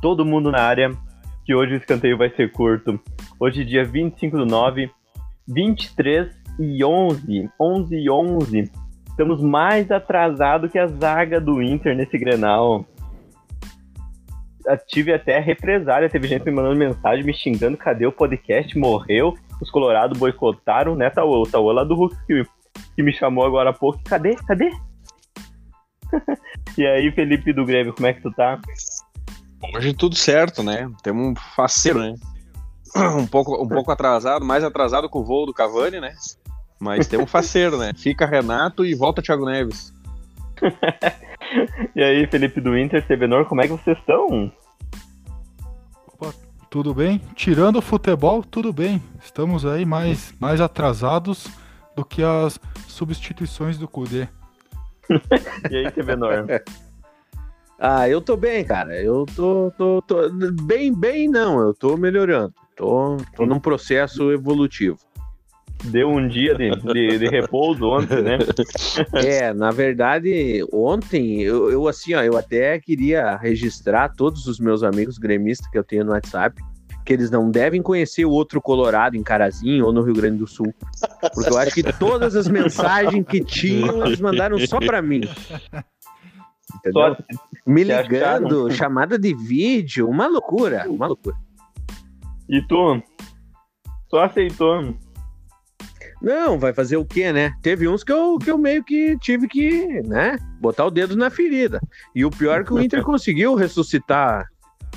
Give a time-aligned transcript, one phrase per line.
[0.00, 0.90] todo mundo na área,
[1.44, 3.00] que hoje o escanteio vai ser curto.
[3.38, 4.90] Hoje, dia 25 do 9,
[5.48, 8.70] 23 e 11, 11 e 11.
[9.08, 12.86] Estamos mais atrasados que a zaga do Inter nesse Grenal.
[14.66, 18.78] Eu tive até represália, teve gente me mandando mensagem, me xingando, cadê o podcast?
[18.78, 21.42] Morreu, os colorados boicotaram, né, Taô?
[21.42, 22.44] O Taô lá do Hulk que,
[22.96, 24.00] que me chamou agora há pouco.
[24.04, 24.36] Cadê?
[24.46, 24.70] Cadê?
[26.78, 28.60] e aí, Felipe do Grêmio, como é que tu tá?
[29.62, 30.90] Hoje tudo certo, né?
[31.02, 32.14] Temos um faceiro, né?
[33.16, 36.12] Um pouco, um pouco atrasado, mais atrasado com o voo do Cavani, né?
[36.80, 37.92] Mas tem um faceiro, né?
[37.94, 39.94] Fica Renato e volta Thiago Neves.
[41.94, 44.52] e aí, Felipe do Inter, Sebenor, como é que vocês estão?
[46.08, 46.34] Opa,
[46.68, 47.20] tudo bem?
[47.36, 49.00] Tirando o futebol, tudo bem.
[49.22, 51.46] Estamos aí mais, mais atrasados
[51.94, 54.26] do que as substituições do Cudê.
[55.70, 56.44] e aí, Sebenor?
[57.80, 59.02] Ah, eu tô bem, cara.
[59.02, 60.28] Eu tô, tô, tô,
[60.64, 61.58] bem, bem não.
[61.58, 62.52] Eu tô melhorando.
[62.76, 64.98] Tô, tô num processo evolutivo.
[65.84, 68.38] Deu um dia de, de, de repouso ontem, né?
[69.24, 74.82] É, na verdade, ontem eu, eu assim, ó, eu até queria registrar todos os meus
[74.82, 76.62] amigos gremistas que eu tenho no WhatsApp
[77.04, 80.46] que eles não devem conhecer o outro Colorado em Carazinho ou no Rio Grande do
[80.46, 80.72] Sul.
[81.34, 85.22] Porque eu acho que todas as mensagens que tinham, eles mandaram só para mim.
[86.80, 87.16] Entendeu?
[87.66, 91.36] Me ligando, chamada de vídeo, uma loucura, uma loucura.
[92.48, 93.00] E tu?
[94.08, 94.94] Tu aceitou?
[96.20, 97.52] Não, vai fazer o quê, né?
[97.62, 101.30] Teve uns que eu, que eu meio que tive que, né, botar o dedo na
[101.30, 101.80] ferida.
[102.14, 104.46] E o pior é que o Inter conseguiu ressuscitar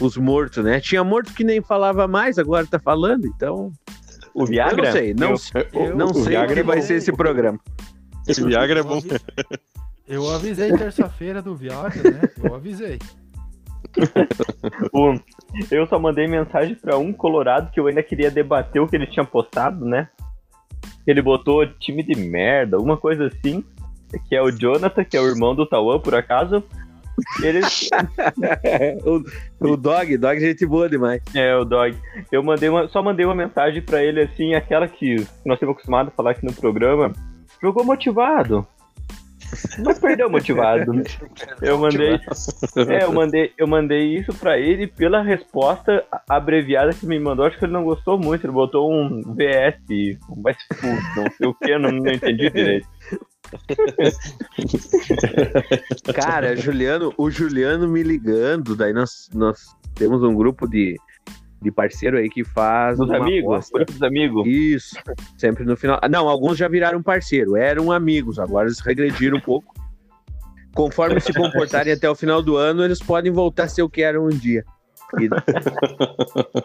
[0.02, 0.80] os mortos, né?
[0.80, 3.72] Tinha morto que nem falava mais, agora tá falando, então.
[4.34, 4.82] O Viagra?
[4.82, 7.12] Eu não sei, não, eu, eu, não o sei o que é vai ser esse
[7.12, 7.60] programa.
[8.28, 9.00] Esse Viagra é bom.
[10.08, 12.22] Eu avisei terça-feira do Viagra, né?
[12.44, 13.00] Eu avisei.
[15.72, 19.08] eu só mandei mensagem para um colorado que eu ainda queria debater o que ele
[19.08, 20.10] tinha postado, né?
[21.06, 23.64] Ele botou time de merda, uma coisa assim,
[24.28, 26.64] que é o Jonathan, que é o irmão do Tauan, por acaso.
[27.42, 27.90] Eles...
[29.06, 31.22] o, o Dog, Dog é gente boa demais.
[31.34, 31.96] É, o Dog.
[32.32, 35.16] Eu mandei uma, só mandei uma mensagem para ele assim, aquela que
[35.46, 37.14] nós estamos acostumados a falar aqui no programa.
[37.62, 38.68] Jogou motivado.
[39.84, 40.92] Mas perdeu motivado.
[41.62, 42.20] Eu mandei,
[42.90, 47.46] é, eu mandei, eu mandei isso para ele pela resposta abreviada que me mandou.
[47.46, 48.46] Acho que ele não gostou muito.
[48.46, 50.58] Ele botou um VS, um VS
[51.16, 52.88] não sei o que, não, não entendi direito.
[56.14, 60.98] Cara, Juliano, o Juliano me ligando, daí nós, nós temos um grupo de,
[61.64, 62.98] de parceiro aí que faz.
[62.98, 63.70] Dos amigos?
[63.88, 64.46] Dos amigos.
[64.46, 64.96] Isso.
[65.38, 66.00] Sempre no final.
[66.10, 69.74] Não, alguns já viraram parceiro, eram amigos, agora eles regrediram um pouco.
[70.76, 74.02] Conforme se comportarem até o final do ano, eles podem voltar a ser o que
[74.02, 74.66] eram um dia.
[75.20, 75.30] E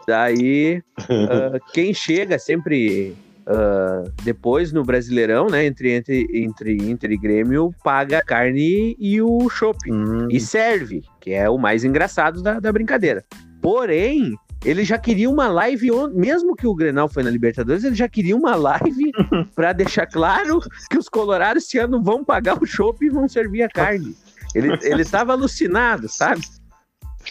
[0.06, 3.14] daí, uh, quem chega sempre
[3.46, 9.20] uh, depois no Brasileirão, né, entre, entre, entre Inter e Grêmio, paga a carne e
[9.20, 9.92] o shopping.
[9.92, 10.28] Hum.
[10.30, 13.22] E serve, que é o mais engraçado da, da brincadeira.
[13.60, 18.08] Porém, ele já queria uma live, mesmo que o Grenal foi na Libertadores, ele já
[18.08, 19.12] queria uma live
[19.54, 20.60] para deixar claro
[20.90, 24.16] que os colorados esse ano vão pagar o chopp e vão servir a carne.
[24.54, 26.42] Ele, ele estava alucinado, sabe?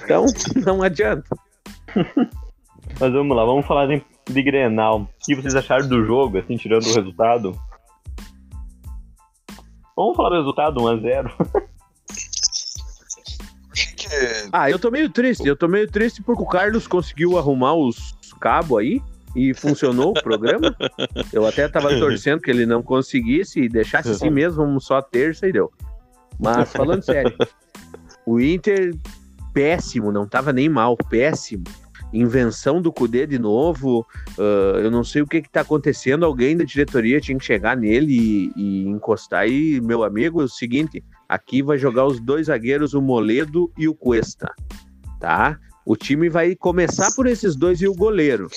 [0.02, 0.26] Então,
[0.66, 1.28] não adianta.
[3.00, 5.02] Mas vamos lá, vamos falar de, de Grenal.
[5.02, 7.60] O que vocês acharam do jogo, assim, tirando o resultado?
[9.96, 11.68] Vamos falar do resultado 1x0.
[14.52, 15.48] Ah, eu tô meio triste.
[15.48, 19.02] Eu tô meio triste porque o Carlos conseguiu arrumar os cabos aí
[19.36, 20.76] e funcionou o programa.
[21.32, 25.48] Eu até tava torcendo que ele não conseguisse e deixasse assim mesmo, vamos só terça
[25.48, 25.72] e deu.
[26.40, 27.36] Mas falando sério,
[28.26, 28.96] o Inter
[29.54, 31.64] péssimo, não tava nem mal, péssimo.
[32.14, 34.06] Invenção do Cudê de novo.
[34.38, 36.26] Uh, eu não sei o que que tá acontecendo.
[36.26, 39.48] Alguém da diretoria tinha que chegar nele e, e encostar.
[39.48, 43.88] E, meu amigo, é o seguinte: Aqui vai jogar os dois zagueiros, o Moledo e
[43.88, 44.54] o Cuesta,
[45.20, 45.60] tá?
[45.86, 48.48] O time vai começar por esses dois e o goleiro.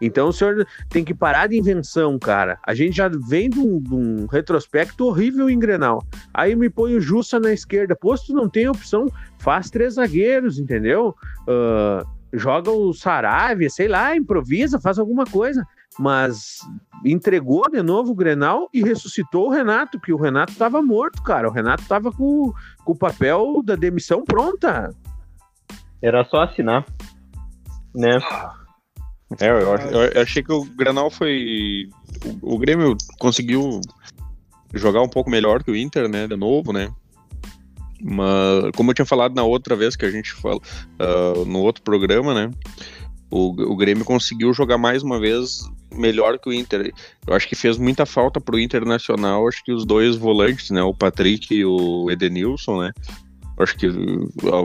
[0.00, 2.58] Então o senhor tem que parar de invenção, cara.
[2.66, 6.02] A gente já vem de um, de um retrospecto horrível em Grenal.
[6.34, 7.96] Aí me põe o Jussa na esquerda.
[7.96, 9.06] Posto não tem opção,
[9.38, 11.14] faz três zagueiros, entendeu?
[11.42, 15.64] Uh, joga o Saravia, sei lá, improvisa, faz alguma coisa
[15.98, 16.58] mas
[17.04, 21.48] entregou de novo o Grenal e ressuscitou o Renato, que o Renato estava morto, cara.
[21.48, 22.52] O Renato estava com,
[22.84, 24.94] com o papel da demissão pronta.
[26.02, 26.84] Era só assinar,
[27.94, 28.18] né?
[29.40, 31.88] É, eu, eu, eu achei que o Grenal foi.
[32.42, 33.80] O, o, Grêmio conseguiu
[34.74, 36.28] jogar um pouco melhor que o Inter, né?
[36.28, 36.92] De novo, né?
[38.00, 40.62] Mas, como eu tinha falado na outra vez que a gente falou,
[41.00, 42.50] uh, no outro programa, né?
[43.30, 45.60] O, o Grêmio conseguiu jogar mais uma vez
[45.92, 46.92] melhor que o Inter.
[47.26, 50.82] Eu acho que fez muita falta pro Internacional, acho que os dois volantes, né?
[50.82, 52.92] O Patrick e o Edenilson, né?
[53.56, 53.88] Eu acho que,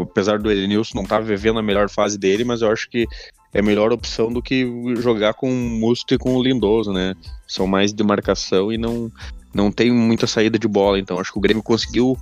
[0.04, 3.07] apesar do Edenilson não estar tá vivendo a melhor fase dele, mas eu acho que
[3.54, 4.66] é melhor opção do que
[4.98, 7.16] jogar com o Musto e com o Lindoso, né?
[7.48, 9.12] São mais de marcação e não,
[9.54, 11.00] não tem muita saída de bola.
[11.00, 12.18] Então acho que o Grêmio conseguiu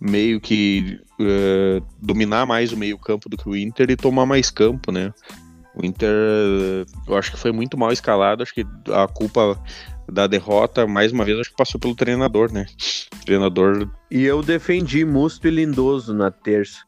[0.00, 4.50] meio que uh, dominar mais o meio campo do que o Inter e tomar mais
[4.50, 5.12] campo, né?
[5.74, 6.10] O Inter,
[7.06, 8.42] eu acho que foi muito mal escalado.
[8.42, 9.60] Acho que a culpa
[10.10, 12.66] da derrota, mais uma vez, acho que passou pelo treinador, né?
[13.14, 13.88] O treinador.
[14.10, 16.80] E eu defendi Musto e Lindoso na terça.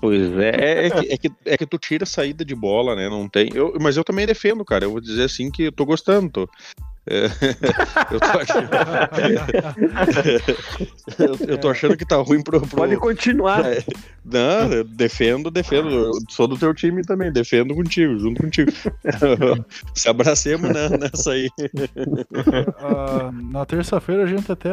[0.00, 2.94] Pois é, é, é, que, é, que, é que tu tira a saída de bola,
[2.94, 3.08] né?
[3.08, 3.48] Não tem.
[3.54, 4.84] Eu, mas eu também defendo, cara.
[4.84, 6.30] Eu vou dizer assim que eu tô gostando.
[6.30, 6.48] Tô,
[8.10, 8.68] eu, tô achando...
[11.18, 12.60] eu, eu, tô achando que tá ruim pro.
[12.60, 12.76] pro...
[12.78, 13.64] Pode continuar.
[13.64, 13.84] É,
[14.24, 15.88] não, eu defendo, defendo.
[15.88, 18.72] Eu sou do teu time também, defendo contigo, junto contigo.
[19.94, 21.48] Se abracemos né, nessa aí.
[21.60, 24.68] Uh, na terça-feira a gente até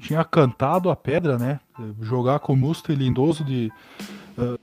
[0.00, 1.60] tinha cantado a pedra, né?
[2.02, 3.70] Jogar com Musto e Lindoso de.
[4.36, 4.58] Uh,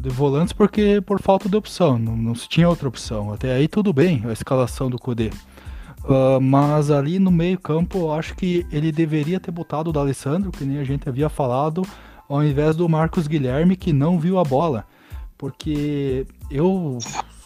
[0.00, 3.32] de volantes porque por falta de opção, não, não se tinha outra opção.
[3.32, 5.30] Até aí tudo bem a escalação do Cudê.
[6.06, 10.52] Uh, mas ali no meio campo, eu acho que ele deveria ter botado o D'Alessandro,
[10.52, 11.82] que nem a gente havia falado,
[12.28, 14.86] ao invés do Marcos Guilherme, que não viu a bola.
[15.36, 16.98] Porque eu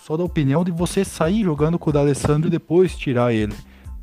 [0.05, 3.55] sou da opinião de você sair jogando com o D'Alessandro e depois tirar ele.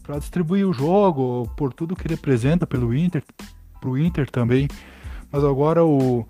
[0.02, 3.22] para distribuir o jogo, por tudo que representa pelo Inter,
[3.80, 4.68] pro Inter também.
[5.32, 6.26] Mas agora o,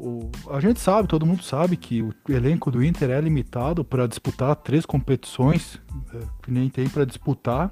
[0.00, 4.06] o, a gente sabe, todo mundo sabe que o elenco do Inter é limitado para
[4.06, 5.78] disputar três competições,
[6.14, 7.70] é, que nem tem para disputar.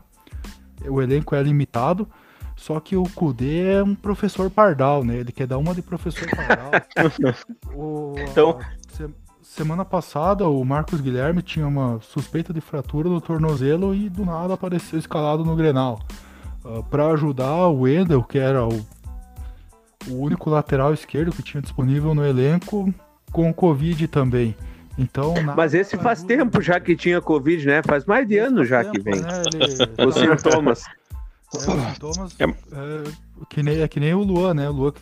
[0.87, 2.07] O elenco é limitado,
[2.55, 5.17] só que o Kudê é um professor pardal, né?
[5.17, 6.71] Ele quer dar uma de professor pardal.
[7.75, 8.59] o, então,
[8.91, 9.09] se,
[9.43, 14.53] semana passada o Marcos Guilherme tinha uma suspeita de fratura no tornozelo e do nada
[14.53, 15.99] apareceu escalado no Grenal.
[16.63, 18.85] Uh, ah, para ajudar o Wendel, que era o
[20.07, 22.93] o único lateral esquerdo que tinha disponível no elenco
[23.33, 24.55] com Covid também.
[24.97, 27.83] Então, Mas esse faz tempo já que tinha Covid, né?
[27.85, 29.21] Faz mais de ano já tempo, que vem.
[29.21, 29.43] Né?
[29.55, 30.07] Ele...
[30.09, 30.85] Os sintomas.
[31.55, 31.59] É,
[31.93, 32.45] sintomas é.
[32.45, 33.05] É,
[33.49, 34.69] que nem, é que nem o Luan, né?
[34.69, 34.93] O Luan,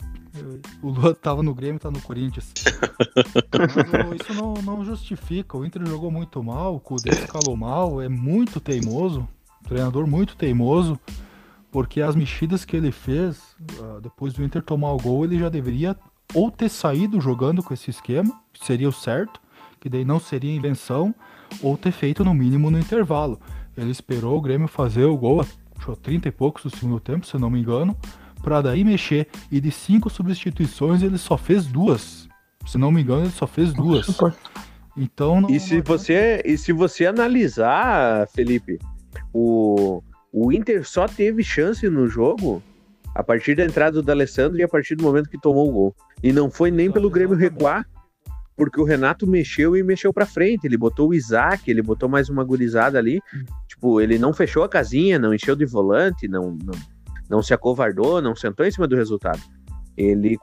[0.82, 2.52] o Luan tava no Grêmio, tá no Corinthians.
[3.90, 5.56] Mas, isso não, não justifica.
[5.56, 9.26] O Inter jogou muito mal, o Cudê escalou mal, é muito teimoso.
[9.66, 11.00] Treinador muito teimoso
[11.76, 15.50] porque as mexidas que ele fez uh, depois do Inter tomar o gol, ele já
[15.50, 15.94] deveria
[16.32, 18.32] ou ter saído jogando com esse esquema,
[18.62, 19.38] seria o certo,
[19.78, 21.14] que daí não seria invenção,
[21.62, 23.38] ou ter feito no mínimo no intervalo.
[23.76, 27.36] Ele esperou o Grêmio fazer o gol, a 30 e poucos do segundo tempo, se
[27.36, 27.94] não me engano,
[28.42, 29.28] para daí mexer.
[29.52, 32.26] E de cinco substituições ele só fez duas.
[32.66, 34.18] Se não me engano, ele só fez duas.
[34.96, 38.78] Então não, e se você e se você analisar, Felipe,
[39.30, 40.02] o
[40.38, 42.62] o Inter só teve chance no jogo
[43.14, 45.96] a partir da entrada do Alessandro e a partir do momento que tomou o gol.
[46.22, 47.88] E não foi nem pelo Grêmio recuar,
[48.54, 50.66] porque o Renato mexeu e mexeu para frente.
[50.66, 53.18] Ele botou o Isaac, ele botou mais uma gurizada ali.
[53.66, 56.78] Tipo, ele não fechou a casinha, não encheu de volante, não, não,
[57.30, 59.40] não se acovardou, não sentou em cima do resultado.
[59.96, 60.36] Ele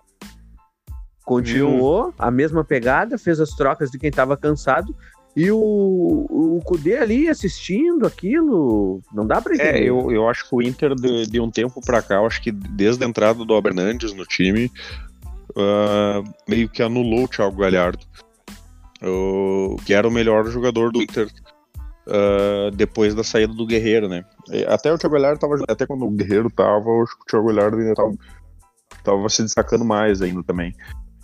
[1.23, 4.95] continuou a mesma pegada, fez as trocas de quem estava cansado
[5.35, 9.85] e o, o Kudê ali assistindo aquilo, não dá pra é, entender.
[9.85, 12.41] É, eu, eu acho que o Inter, de, de um tempo pra cá, eu acho
[12.41, 14.71] que desde a entrada do Abernandes no time,
[15.51, 18.05] uh, meio que anulou o Thiago Galhardo,
[19.01, 21.27] uh, que era o melhor jogador do Inter
[22.07, 24.23] uh, depois da saída do Guerreiro, né?
[24.67, 27.47] Até o Thiago Galhardo tava, até quando o Guerreiro tava, eu acho que o Thiago
[27.47, 28.13] Galhardo ainda tava,
[29.03, 30.75] tava se destacando mais ainda também.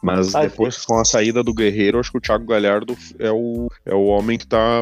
[0.01, 3.69] Mas ah, depois, com a saída do Guerreiro, acho que o Thiago Galhardo é o,
[3.85, 4.81] é o homem que tá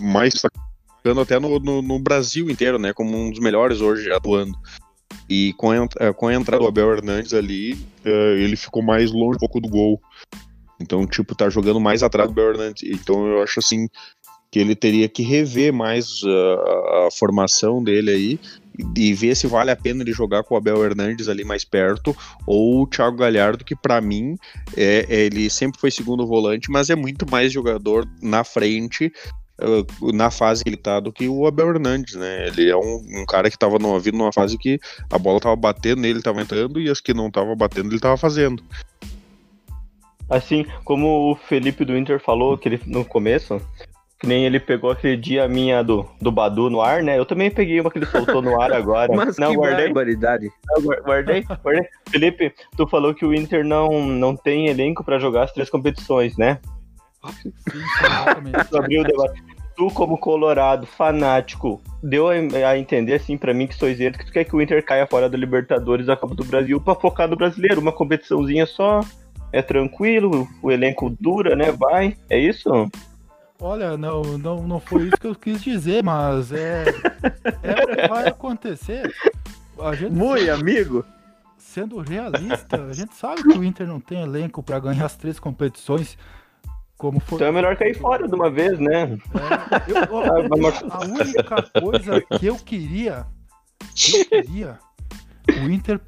[0.00, 2.92] mais destacando até no, no, no, Brasil inteiro, né?
[2.92, 4.56] Como um dos melhores hoje atuando.
[5.28, 9.36] E com a, com a entrada do Abel Hernandes ali, é, ele ficou mais longe
[9.36, 10.00] um pouco do gol.
[10.80, 12.88] Então, tipo, tá jogando mais atrás do Abel Hernandes.
[12.88, 13.88] Então, eu acho assim
[14.50, 18.40] que ele teria que rever mais a, a formação dele aí
[18.96, 22.16] e ver se vale a pena ele jogar com o Abel Hernandes ali mais perto
[22.46, 24.36] ou o Thiago Galhardo, que para mim
[24.76, 29.12] é, ele sempre foi segundo volante, mas é muito mais jogador na frente
[29.60, 32.48] uh, na fase que ele tá do que o Abel Hernandes, né?
[32.48, 34.78] Ele é um, um cara que tava numa, vindo numa fase que
[35.10, 38.16] a bola tava batendo nele, tava entrando, e as que não tava batendo, ele tava
[38.16, 38.62] fazendo.
[40.28, 43.60] Assim, como o Felipe do Inter falou que ele, no começo,
[44.18, 47.16] Que nem ele pegou aquele dia a minha do, do Badu no ar, né?
[47.16, 49.12] Eu também peguei uma que ele soltou no ar agora.
[49.14, 50.50] Mas não, que guardei, barbaridade.
[50.66, 51.88] não, guar- guardei, guardei.
[52.10, 56.36] Felipe, tu falou que o Inter não, não tem elenco pra jogar as três competições,
[56.36, 56.58] né?
[57.42, 57.52] Sim,
[58.04, 58.58] exatamente.
[58.68, 59.42] Tu abriu o debate.
[59.76, 64.32] Tu, como colorado, fanático, deu a, entender, assim, pra mim, que sou isento, que tu
[64.32, 67.36] quer que o Inter caia fora da Libertadores da Copa do Brasil pra focar no
[67.36, 67.80] brasileiro.
[67.80, 69.02] Uma competiçãozinha só,
[69.52, 71.70] é tranquilo, o elenco dura, né?
[71.70, 72.90] Vai, é isso?
[73.60, 76.84] Olha, não, não, não foi isso que eu quis dizer, mas é,
[77.62, 79.12] é o que vai acontecer.
[79.80, 81.04] A gente, Muito amigo.
[81.56, 85.40] sendo realista, a gente sabe que o Inter não tem elenco para ganhar as três
[85.40, 86.16] competições,
[86.96, 87.36] como foi.
[87.36, 89.18] Então é melhor cair fora de uma vez, né?
[89.34, 93.26] É, eu- ó, Ah, a única coisa que eu queria,
[94.14, 94.78] eu queria,
[95.64, 96.00] o Inter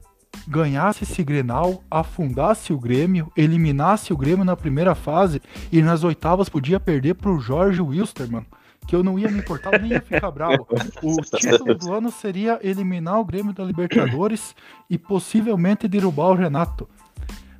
[0.51, 5.41] ganhasse esse Grenal, afundasse o Grêmio, eliminasse o Grêmio na primeira fase
[5.71, 8.45] e nas oitavas podia perder pro Jorge Wilstermann,
[8.85, 10.67] que eu não ia me importar, nem ia ficar bravo.
[11.03, 14.57] O título do ano seria eliminar o Grêmio da Libertadores
[14.91, 16.89] e possivelmente derrubar o Renato.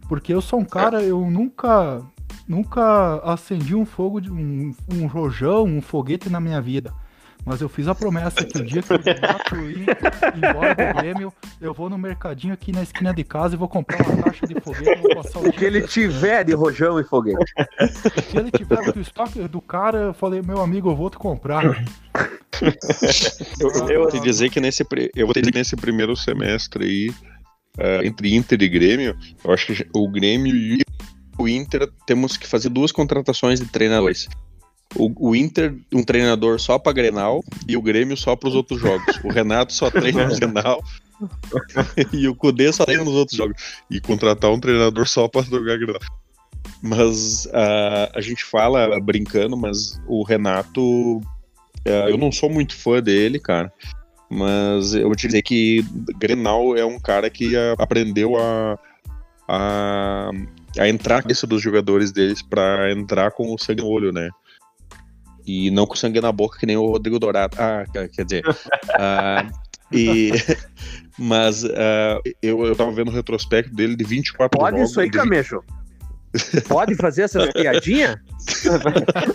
[0.09, 2.03] Porque eu sou um cara, eu nunca
[2.49, 6.93] nunca acendi um fogo de um, um rojão, um foguete na minha vida.
[7.45, 9.87] Mas eu fiz a promessa que o dia que o Renato ir
[10.37, 14.07] embora do Grêmio, eu vou no mercadinho aqui na esquina de casa e vou comprar
[14.07, 17.05] uma caixa de foguete e vou passar o O que ele tiver de rojão e
[17.05, 17.53] foguete.
[17.59, 21.17] O que ele tiver do estoque do cara, eu falei, meu amigo, eu vou te
[21.19, 21.65] comprar.
[23.59, 26.85] Eu, eu vou te dizer que nesse, eu vou te dizer que nesse primeiro semestre
[26.85, 27.15] aí,
[27.79, 30.83] eh, entre Inter e Grêmio, eu acho que o Grêmio e
[31.39, 34.29] o Inter temos que fazer duas contratações de treinadores.
[34.97, 38.81] O, o Inter, um treinador só para Grenal e o Grêmio só para os outros
[38.81, 39.05] jogos.
[39.25, 40.83] O Renato só treina no Grenal
[42.13, 43.57] e o Cudê só treina nos outros jogos.
[43.91, 46.01] E contratar um treinador só para jogar Grenal.
[46.83, 51.21] Mas ah, a gente fala brincando, mas o Renato
[51.85, 53.73] é, eu não sou muito fã dele, cara.
[54.29, 55.85] Mas eu vou te dizer que
[56.19, 58.79] Grenal é um cara que a- aprendeu a,
[59.49, 60.31] a,
[60.79, 64.31] a entrar na cabeça dos jogadores deles pra entrar com o sangue no olho, né?
[65.51, 67.57] E não com sangue na boca, que nem o Rodrigo Dourado.
[67.59, 68.45] Ah, quer dizer.
[68.97, 69.49] ah,
[69.91, 70.31] e,
[71.19, 74.91] mas ah, eu, eu tava vendo o retrospecto dele de 24 Pode jogos.
[74.91, 75.61] isso aí, de Camejo?
[76.69, 78.17] Pode fazer essas piadinhas?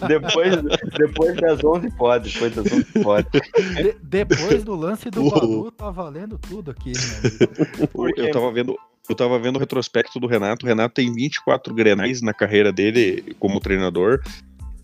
[0.08, 0.56] depois,
[0.98, 3.28] depois das 11 pode, depois das 11 pode.
[3.32, 7.88] De- depois do lance do Badu, tá valendo tudo aqui, meu amigo.
[7.90, 8.22] Por quê?
[8.22, 8.78] Eu tava vendo.
[9.08, 10.66] Eu tava vendo o retrospecto do Renato.
[10.66, 14.22] O Renato tem 24 grenais na carreira dele como treinador.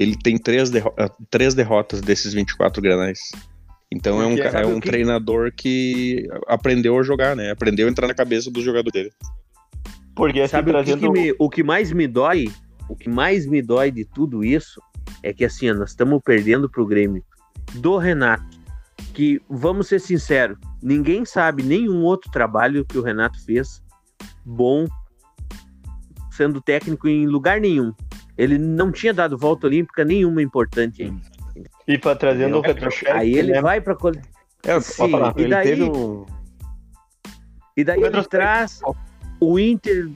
[0.02, 3.20] Ele tem três, derro- ah, três derrotas desses 24 grenais.
[3.92, 7.52] Então é um, é sabe um que- treinador que aprendeu a jogar, né?
[7.52, 9.12] Aprendeu a entrar na cabeça do jogador dele.
[10.16, 11.00] Porque assim, Sabe o que, trazendo.
[11.14, 12.50] que me- o que mais me dói?
[12.90, 14.82] O que mais me dói de tudo isso
[15.22, 17.24] é que assim, ó, nós estamos perdendo pro Grêmio
[17.76, 18.60] do Renato.
[19.14, 23.82] Que, vamos ser sinceros, ninguém sabe nenhum outro trabalho que o Renato fez
[24.46, 24.88] bom
[26.32, 27.94] sendo técnico em lugar nenhum.
[28.38, 31.22] Ele não tinha dado volta olímpica nenhuma importante ainda.
[31.88, 33.18] E pra trazendo o retrospecto.
[33.18, 33.62] Aí ele né?
[33.62, 33.96] vai para
[34.64, 35.34] É, Sim, falar.
[35.38, 36.26] e daí, um.
[37.76, 38.82] e daí ele traz
[39.40, 40.10] o Inter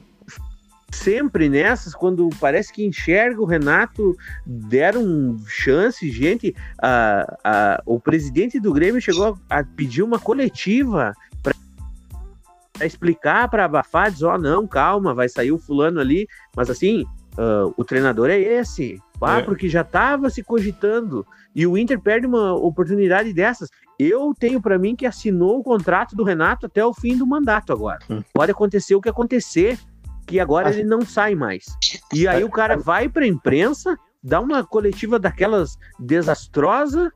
[0.90, 6.54] sempre nessas, quando parece que enxerga o Renato, deram chance, gente.
[6.80, 13.64] A, a, o presidente do Grêmio chegou a, a pedir uma coletiva para explicar, para
[13.64, 17.04] abafar, dizer: Ó, não, calma, vai sair o fulano ali, mas assim,
[17.38, 19.00] ah, o treinador é esse.
[19.20, 19.42] Ah, É.
[19.42, 21.26] porque já estava se cogitando.
[21.54, 23.68] E o Inter perde uma oportunidade dessas.
[23.98, 27.72] Eu tenho para mim que assinou o contrato do Renato até o fim do mandato
[27.72, 27.98] agora.
[28.10, 28.22] Hum.
[28.34, 29.78] Pode acontecer o que acontecer,
[30.26, 31.64] que agora Assim- ele não sai mais.
[32.12, 37.10] E aí o cara vai pra imprensa, dá uma coletiva daquelas desastrosa,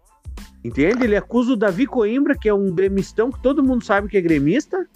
[0.65, 1.05] entende?
[1.05, 4.21] Ele acusa o Davi Coimbra, que é um gremistão que todo mundo sabe que é
[4.23, 4.87] gremista,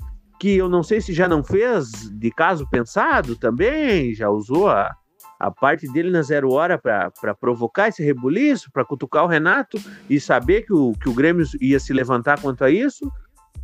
[0.40, 4.94] que eu não sei se já não fez de caso pensado também, já usou a,
[5.38, 10.20] a parte dele na zero hora para provocar esse rebuliço, para cutucar o Renato e
[10.20, 13.10] saber que o, que o Grêmio ia se levantar quanto a isso.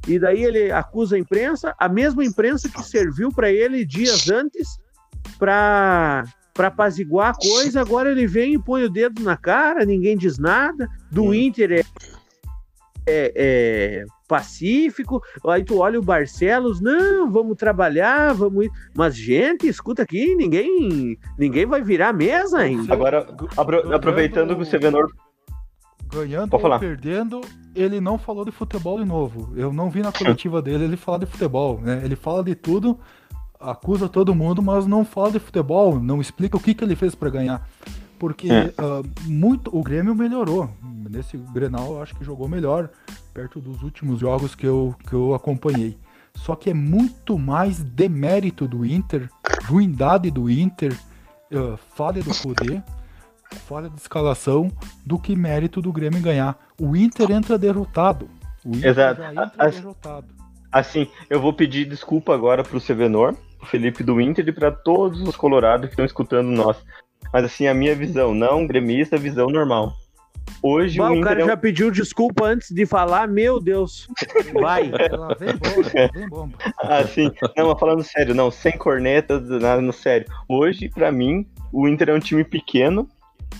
[0.09, 4.79] E daí ele acusa a imprensa, a mesma imprensa que serviu para ele dias antes
[5.39, 10.17] para para apaziguar a coisa, agora ele vem e põe o dedo na cara, ninguém
[10.17, 10.89] diz nada.
[11.11, 11.83] Do Inter é,
[13.11, 15.21] é, é pacífico.
[15.47, 18.71] Aí tu olha o Barcelos, não, vamos trabalhar, vamos ir.
[18.95, 22.93] Mas, gente, escuta aqui, ninguém ninguém vai virar a mesa ainda.
[22.93, 23.27] Agora,
[23.57, 25.11] apro- aproveitando que o Sevenor.
[26.13, 27.41] Ganhando ou perdendo,
[27.75, 29.53] ele não falou de futebol de novo.
[29.57, 32.03] Eu não vi na coletiva dele ele falar de futebol, né?
[32.05, 32.99] Ele fala de tudo,
[33.61, 37.15] acusa todo mundo, mas não fala de futebol, não explica o que, que ele fez
[37.15, 37.65] pra ganhar.
[38.21, 38.73] Porque É.
[38.79, 40.71] ah, muito o Grêmio melhorou.
[41.11, 42.89] Nesse Grenal eu acho que jogou melhor,
[43.35, 45.99] perto dos últimos jogos que eu, que eu acompanhei.
[46.37, 49.29] Só que é muito mais demérito do Inter,
[49.65, 50.97] ruindade do Inter,
[51.53, 52.83] ah, falha do poder,
[53.67, 54.71] falha de escalação,
[55.05, 56.57] do que mérito do Grêmio ganhar.
[56.81, 58.29] O Inter entra derrotado.
[58.65, 59.23] O Inter Exato.
[59.23, 60.27] entra As- derrotado.
[60.71, 65.21] Assim, eu vou pedir desculpa agora pro Sevenor, pro Felipe do Inter e pra todos
[65.21, 66.77] os colorados que estão escutando nós.
[67.33, 69.93] Mas assim, a minha visão, não gremista, visão normal.
[70.63, 73.61] Hoje Bah, o o Inter cara é um- já pediu desculpa antes de falar, meu
[73.61, 74.09] Deus.
[74.53, 74.91] Vai.
[75.39, 76.59] Vem bomba, vem bomba.
[76.83, 80.27] Assim, não, mas falando sério, não, sem cornetas, nada no sério.
[80.49, 83.09] Hoje, pra mim, o Inter é um time pequeno,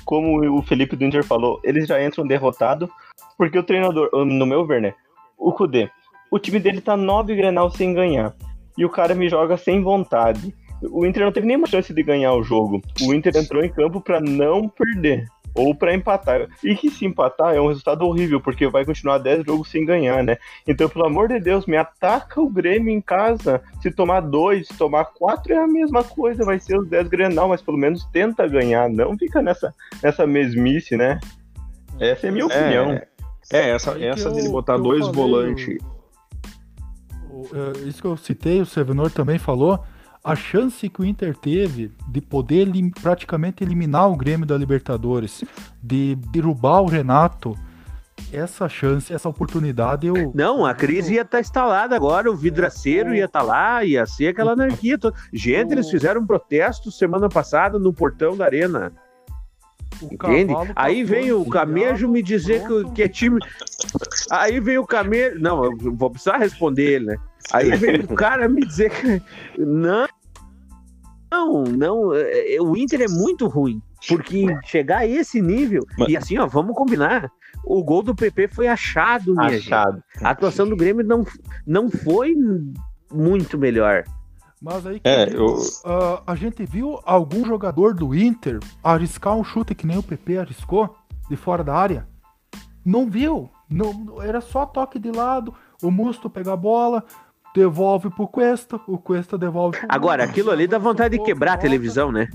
[0.05, 2.91] como o Felipe do Inter falou, eles já entram derrotado,
[3.39, 4.93] porque o treinador, no meu ver, né,
[5.39, 5.89] o Kudê,
[6.31, 8.35] o time dele tá nove Grenal sem ganhar,
[8.77, 10.55] e o cara me joga sem vontade.
[10.83, 12.81] O Inter não teve nenhuma chance de ganhar o jogo.
[13.03, 15.27] O Inter entrou em campo pra não perder.
[15.55, 16.47] Ou pra empatar.
[16.63, 20.23] E que se empatar é um resultado horrível, porque vai continuar 10 jogos sem ganhar,
[20.23, 20.39] né?
[20.67, 23.61] Então, pelo amor de Deus, me ataca o Grêmio em casa.
[23.83, 27.49] Se tomar dois, se tomar quatro é a mesma coisa, vai ser os 10 Grenal,
[27.49, 31.19] mas pelo menos tenta ganhar, não fica nessa, nessa mesmice, né?
[31.99, 32.93] Essa é a minha opinião.
[32.93, 33.09] É,
[33.53, 35.79] é essa, essa eu- dele botar dois falei, volantes.
[37.53, 39.83] É, isso que eu citei, o Sevenor também falou.
[40.23, 45.43] A chance que o Inter teve de poder elim- praticamente eliminar o Grêmio da Libertadores,
[45.83, 47.57] de derrubar o Renato,
[48.31, 50.31] essa chance, essa oportunidade eu.
[50.35, 54.53] Não, a crise ia estar instalada agora, o vidraceiro ia estar lá, ia ser aquela
[54.53, 55.17] anarquia toda.
[55.33, 58.93] Gente, eles fizeram um protesto semana passada no portão da arena.
[60.03, 60.53] Entende?
[60.77, 63.39] Aí vem o Camejo me dizer que, que é time.
[64.31, 65.39] Aí vem o Camejo.
[65.41, 67.17] Não, eu vou precisar responder ele, né?
[67.53, 69.23] Aí vem o cara me dizer que.
[69.59, 70.07] Não.
[71.33, 72.15] Não, não.
[72.15, 73.81] é, O Inter é muito ruim.
[74.09, 75.85] Porque chegar a esse nível.
[75.99, 77.31] Mas- E assim, ó, vamos combinar.
[77.65, 79.67] O gol do PP foi achado, minha gente.
[79.73, 80.03] Achado.
[80.23, 81.25] A atuação do Grêmio não,
[81.67, 82.35] não foi
[83.13, 84.05] muito melhor.
[84.61, 88.59] Mas aí que É, eu digo, eu- ah, a gente viu algum jogador do Inter
[88.85, 90.95] arriscar um chute que nem o PP arriscou,
[91.29, 92.07] de fora da área?
[92.85, 93.51] Não viu.
[93.69, 97.05] Não, era só toque de lado, o Musto pega a bola,
[97.55, 101.53] devolve pro Cuesta, o Cuesta devolve pro Agora, Musto, aquilo ali dá vontade de quebrar
[101.53, 101.63] a volta.
[101.69, 102.29] televisão, né?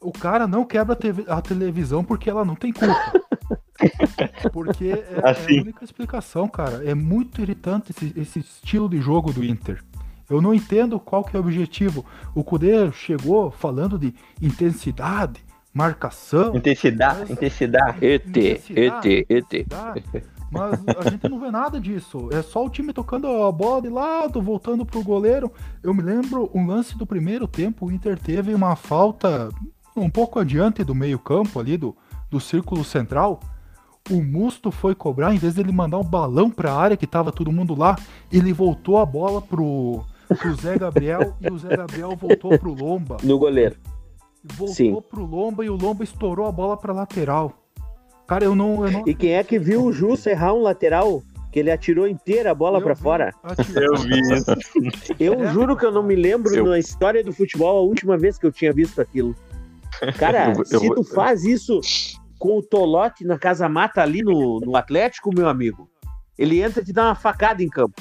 [0.00, 0.96] O cara não quebra
[1.28, 3.12] a, televisão porque ela não tem culpa.
[4.52, 5.58] Porque é, é Assim.
[5.58, 6.82] a única explicação, cara.
[6.84, 9.84] É muito irritante esse, esse estilo de jogo do Inter.
[10.28, 12.04] Eu não entendo qual que é o objetivo.
[12.34, 16.54] O Cudê chegou falando de intensidade, marcação.
[16.54, 18.04] Intensidade, Mas- intensidade.
[18.04, 19.66] ET, intensidade, ET, ET.
[20.50, 22.28] Mas a gente não vê nada disso.
[22.32, 25.52] É só o time tocando a bola de lado, voltando pro goleiro.
[25.82, 29.50] Eu me lembro um lance do primeiro tempo, o Inter teve uma falta
[29.94, 31.94] um pouco adiante do meio-campo ali, do,
[32.30, 33.40] do círculo central.
[34.10, 37.52] O Musto foi cobrar, em vez dele mandar um balão pra área que tava todo
[37.52, 37.94] mundo lá,
[38.32, 40.02] ele voltou a bola pro,
[40.36, 43.16] pro Zé Gabriel e o Zé Gabriel voltou pro Lomba.
[43.22, 43.76] No goleiro.
[44.44, 44.96] Voltou Sim.
[45.10, 47.52] pro Lomba e o Lomba estourou a bola pra lateral.
[48.26, 48.84] Cara, eu não.
[48.86, 51.22] Eu, não E quem é que viu o Justo errar um lateral?
[51.50, 53.34] Que ele atirou inteira a bola vi fora?
[53.74, 54.52] Eu vi isso.
[55.18, 55.52] Eu É.
[55.52, 58.44] juro que eu não me lembro Eu- na história do futebol a última vez que
[58.46, 59.34] eu tinha visto aquilo.
[60.18, 61.80] Cara, Eu- eu se tu faz isso
[62.38, 65.88] com o Tolote na Casa Mata ali no, no Atlético, meu amigo,
[66.38, 68.00] ele entra e te dá uma facada em campo.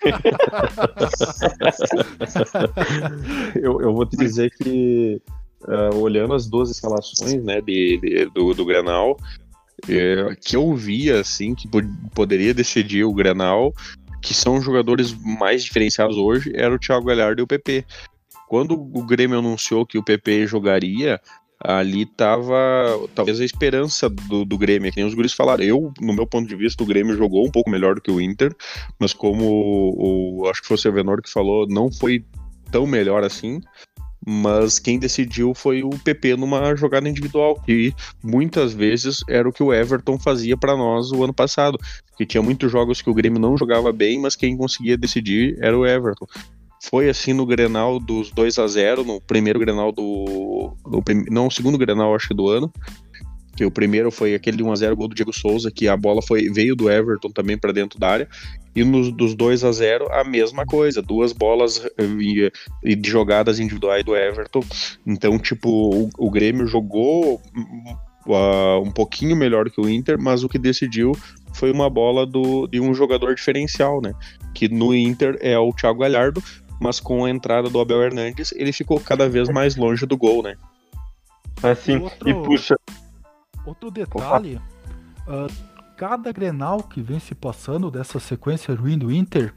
[3.60, 5.20] eu, eu vou te dizer que,
[5.66, 9.16] ah, olhando as duas escalações né, de, de- do, do Grenal,
[9.88, 11.82] é, que eu via assim, que po-
[12.14, 13.72] poderia decidir o Grenal,
[14.20, 17.84] que são os jogadores mais diferenciados hoje, era o Thiago Galhardo e o PP.
[18.48, 21.20] Quando o Grêmio anunciou que o PP jogaria,
[21.62, 22.56] ali tava
[23.14, 25.62] talvez a esperança do, do Grêmio, que nem os guris falaram.
[25.62, 28.20] Eu, no meu ponto de vista, o Grêmio jogou um pouco melhor do que o
[28.20, 28.54] Inter,
[28.98, 32.24] mas como o, o- acho que foi o Sevenor que falou, não foi
[32.70, 33.60] tão melhor assim.
[34.26, 39.62] Mas quem decidiu foi o PP numa jogada individual, que muitas vezes era o que
[39.62, 41.78] o Everton fazia para nós o ano passado.
[42.18, 45.76] Que tinha muitos jogos que o Grêmio não jogava bem, mas quem conseguia decidir era
[45.76, 46.26] o Everton.
[46.82, 50.74] Foi assim no Grenal dos 2 a 0 no primeiro Grenal do.
[51.30, 52.72] não, o segundo Grenal, acho que do ano.
[53.54, 56.48] Que o primeiro foi aquele de 1x0 gol do Diego Souza, que a bola foi,
[56.48, 58.28] veio do Everton também para dentro da área.
[58.74, 63.10] E nos dos 2 a 0 a mesma coisa, duas bolas eh, e, e de
[63.10, 64.64] jogadas individuais do Everton.
[65.06, 67.42] Então, tipo, o, o Grêmio jogou
[68.28, 71.12] ah, um pouquinho melhor que o Inter, mas o que decidiu
[71.52, 74.14] foi uma bola do, de um jogador diferencial, né?
[74.54, 76.42] Que no Inter é o Thiago Galhardo,
[76.80, 80.42] mas com a entrada do Abel Hernandes, ele ficou cada vez mais longe do gol,
[80.42, 80.56] né?
[81.62, 82.74] Assim, Outro- e puxa.
[83.66, 84.58] Outro detalhe,
[85.28, 85.52] uh,
[85.96, 89.52] cada Grenal que vem se passando dessa sequência ruim do Inter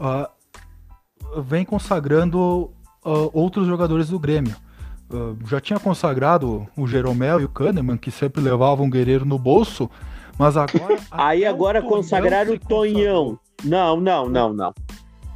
[0.00, 2.72] uh, vem consagrando
[3.04, 4.56] uh, outros jogadores do Grêmio.
[5.46, 9.90] já tinha consagrado o Jeromel e o Kahneman, que sempre levavam um guerreiro no bolso,
[10.38, 10.98] mas agora.
[11.10, 13.38] Aí agora consagraram o Tonhão.
[13.62, 14.72] Não, não, não, não.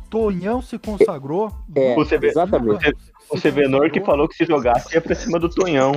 [0.08, 1.52] Tonhão se consagrou.
[1.74, 2.94] É, você vê, exatamente.
[3.30, 5.92] O Sevenor que falou que se jogasse ia pra cima do Tonhão.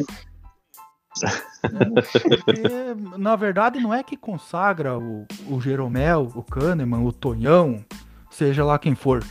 [2.44, 7.84] É, na verdade, não é que consagra o, o Jeromel, o Kahneman, o Tonhão,
[8.30, 9.24] seja lá quem for.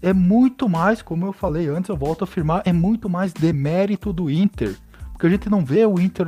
[0.00, 4.12] É muito mais, como eu falei antes, eu volto a afirmar, é muito mais demérito
[4.12, 4.76] do Inter.
[5.12, 6.26] Porque a gente não vê o Inter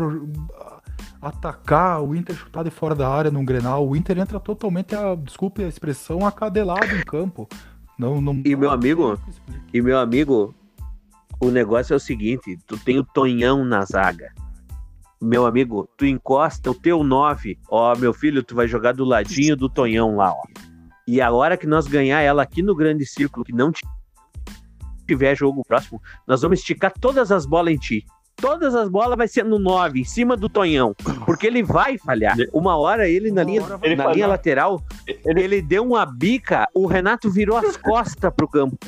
[1.20, 3.86] atacar, o Inter chutar de fora da área num Grenal.
[3.86, 7.48] O Inter entra totalmente, a, desculpe a expressão, acadelado em campo.
[7.98, 9.18] Não, não, e meu amigo,
[9.72, 10.54] e meu amigo,
[11.40, 14.32] o negócio é o seguinte, tu tem o Tonhão na zaga.
[15.20, 19.56] Meu amigo, tu encosta o teu 9, ó, meu filho, tu vai jogar do ladinho
[19.56, 20.42] do Tonhão lá, ó.
[21.08, 23.72] E a hora que nós ganhar ela aqui no grande círculo, que não
[25.06, 28.04] tiver jogo próximo, nós vamos esticar todas as bolas em ti
[28.36, 30.94] todas as bolas vai ser no 9, em cima do Tonhão.
[31.24, 32.36] Porque ele vai falhar.
[32.52, 33.62] Uma hora ele na linha,
[33.96, 34.82] na linha lateral,
[35.24, 35.42] ele...
[35.42, 38.78] ele deu uma bica, o Renato virou as costas pro campo.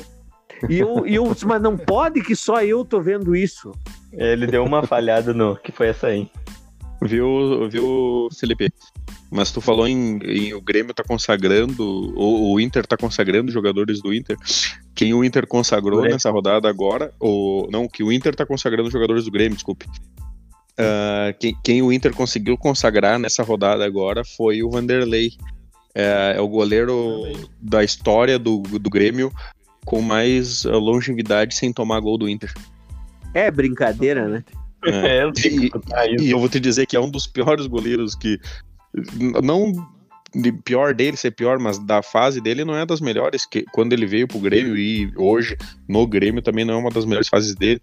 [0.67, 3.71] E eu, e eu, mas não pode que só eu tô vendo isso.
[4.11, 5.55] Ele deu uma falhada no.
[5.55, 6.29] Que foi essa aí.
[7.01, 8.73] Viu, viu, Felipe?
[9.31, 11.83] Mas tu falou em, em, o Grêmio tá consagrando,
[12.15, 14.35] ou o Inter tá consagrando jogadores do Inter.
[14.95, 19.25] Quem o Inter consagrou nessa rodada agora, ou não, que o Inter tá consagrando jogadores
[19.25, 19.85] do Grêmio, desculpe.
[20.79, 25.33] Uh, quem, quem, o Inter conseguiu consagrar nessa rodada agora foi o Vanderlei.
[25.93, 27.23] É, é o goleiro
[27.59, 29.31] da história do, do Grêmio
[29.85, 32.53] com mais longevidade sem tomar gol do Inter.
[33.33, 34.43] É brincadeira, né?
[34.85, 38.39] É, é e, e, eu vou te dizer que é um dos piores goleiros que
[39.41, 39.73] não
[40.33, 43.45] de pior dele ser pior, mas da fase dele não é das melhores.
[43.45, 47.05] Que quando ele veio pro Grêmio e hoje no Grêmio também não é uma das
[47.05, 47.81] melhores fases dele.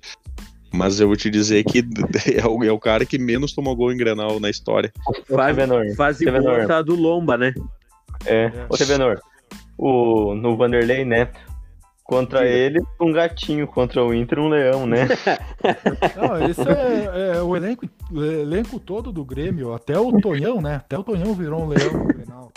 [0.72, 1.78] Mas eu vou te dizer que
[2.36, 4.92] é o, é o cara que menos tomou gol em Grenal na história.
[5.94, 7.54] Fase, fase boa tá do Lomba, né?
[8.24, 9.20] É, ô Tevenor,
[9.78, 11.28] o, no Vanderlei, né?
[12.06, 13.66] Contra ele, um gatinho.
[13.66, 15.08] Contra o Inter, um leão, né?
[16.16, 19.74] Não, esse é, é, o, elenco, o elenco todo do Grêmio.
[19.74, 20.76] Até o Tonhão, né?
[20.76, 22.52] Até o Tonhão virou um leão no Grenal.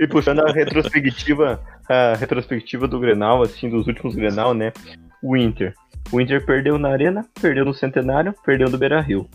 [0.00, 4.72] E puxando a retrospectiva, a retrospectiva do Grenal, assim, dos últimos Grenal, né?
[5.22, 5.74] O Inter.
[6.10, 9.28] O Inter perdeu na Arena, perdeu no Centenário, perdeu no Beira-Rio.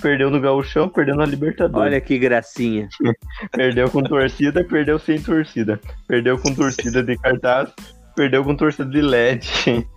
[0.00, 1.92] Perdeu no Gauchão, perdeu na Libertadores.
[1.92, 2.88] Olha que gracinha.
[3.50, 5.80] perdeu com torcida, perdeu sem torcida.
[6.06, 7.72] Perdeu com torcida de cartaz,
[8.14, 9.48] Perdeu com torcida de LED.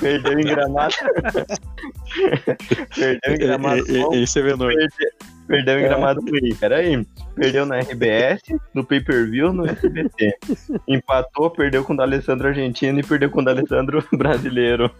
[0.00, 0.94] Perdeu em gramado.
[2.94, 3.82] Perdeu em gramado.
[4.14, 4.72] Esse é menor.
[4.72, 4.88] Perdeu
[5.48, 6.54] em gramado ruim.
[6.54, 7.06] Peraí.
[7.34, 8.42] Perdeu na RBS,
[8.74, 10.36] no pay-per-view, no SBT.
[10.86, 14.90] Empatou, perdeu com o D'Alessandro argentino e perdeu com o D'Alessandro brasileiro.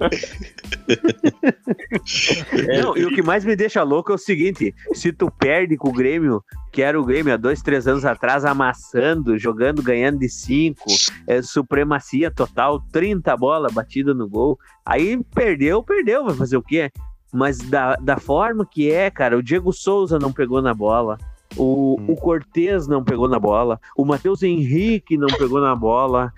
[2.80, 5.90] Não, e o que mais me deixa louco é o seguinte: se tu perde com
[5.90, 10.28] o Grêmio, que era o Grêmio há dois, três anos atrás, amassando, jogando, ganhando de
[10.28, 10.86] cinco,
[11.26, 14.58] é, supremacia total, 30 bolas batida no gol.
[14.86, 16.90] Aí perdeu, perdeu, vai fazer o quê?
[17.32, 21.18] Mas da, da forma que é, cara, o Diego Souza não pegou na bola.
[21.56, 22.06] O, hum.
[22.08, 23.80] o Cortez não pegou na bola.
[23.96, 26.32] O Matheus Henrique não pegou na bola.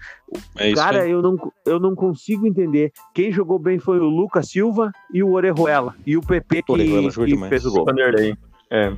[0.57, 2.92] É cara, eu não, eu não consigo entender.
[3.12, 5.94] Quem jogou bem foi o Lucas Silva e o Orejuela.
[6.07, 6.72] E o PP que,
[7.26, 7.87] que fez o gol.
[8.70, 8.92] É.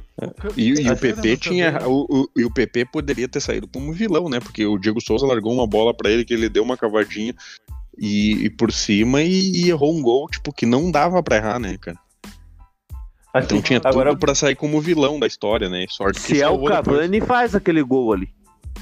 [0.57, 1.87] E, e o PP tinha.
[1.87, 4.41] O, o, e o PP poderia ter saído como vilão, né?
[4.41, 7.35] Porque o Diego Souza largou uma bola para ele que ele deu uma cavadinha
[7.99, 11.59] e, e por cima e, e, errou um gol, tipo, que não dava pra errar,
[11.59, 11.99] né, cara?
[13.33, 14.11] Assim, então tinha agora...
[14.11, 15.85] tudo pra sair como vilão da história, né?
[15.89, 17.29] Sorte Se é o Cavani, depois.
[17.29, 18.29] faz aquele gol ali.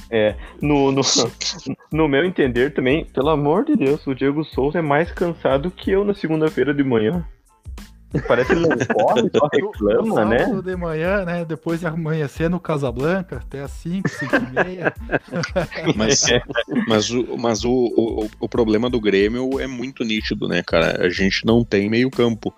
[0.09, 1.01] É, no, no,
[1.91, 5.91] no meu entender também, pelo amor de Deus, o Diego Souza é mais cansado que
[5.91, 7.25] eu na segunda-feira de manhã.
[8.27, 10.61] Parece que não corre, só reclama, no, né?
[10.63, 11.45] de manhã, né?
[11.45, 14.93] Depois de amanhecer no Casablanca, até as 5, 5 e meia.
[15.95, 16.25] mas,
[16.87, 21.05] mas, o, mas o, o, o problema do Grêmio é muito nítido, né, cara?
[21.05, 22.53] A gente não tem meio campo.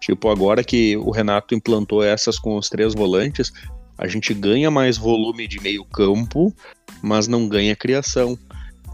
[0.00, 3.52] Tipo, agora que o Renato implantou essas com os três volantes,
[3.96, 6.54] a gente ganha mais volume de meio campo,
[7.02, 8.38] mas não ganha criação.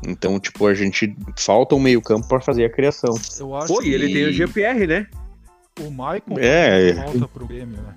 [0.07, 3.15] Então, tipo, a gente falta um meio campo para fazer a criação.
[3.39, 5.07] Eu acho Pô, e ele tem o GPR, né?
[5.81, 7.95] O Michael é, volta pro Grêmio, né?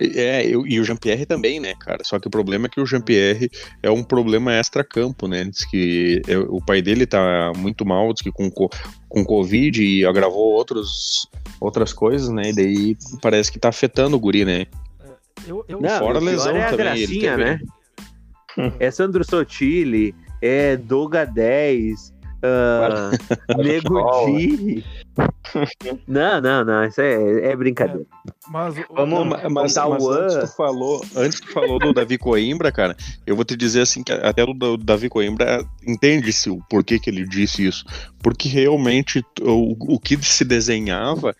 [0.00, 2.04] É, eu, e o Jean-Pierre também, né, cara?
[2.04, 3.50] Só que o problema é que o Jean-Pierre
[3.82, 5.44] é um problema extra-campo, né?
[5.44, 10.06] Diz que é, o pai dele tá muito mal, diz que com, com Covid e
[10.06, 11.28] agravou outros,
[11.60, 12.50] outras coisas, né?
[12.50, 14.66] E daí parece que tá afetando o guri, né?
[15.46, 17.60] Eu, eu, Não, Fora o pior lesão é a também, ele gracinha, teve- né?
[18.78, 23.10] É Sandro Sotile, é Doga 10, ah,
[23.56, 24.84] Nego Di.
[26.06, 28.04] Não, não, não, isso é, é brincadeira.
[28.50, 29.98] mas o- Vamos- Não, ma- mas, Tauan.
[29.98, 33.82] mas antes tu falou, antes tu falou do Davi Coimbra, cara, eu vou te dizer
[33.82, 37.84] assim que até o da- Davi Coimbra entende-se o porquê que ele disse isso.
[38.22, 41.34] Porque realmente o, o que se desenhava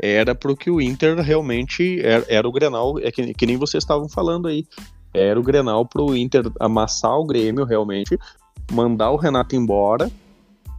[0.00, 3.82] era pro que o Inter realmente era, era o Grenal, é que, que nem vocês
[3.82, 4.64] estavam falando aí.
[5.12, 8.16] Era o Grenal pro Inter amassar o Grêmio realmente,
[8.70, 10.10] mandar o Renato embora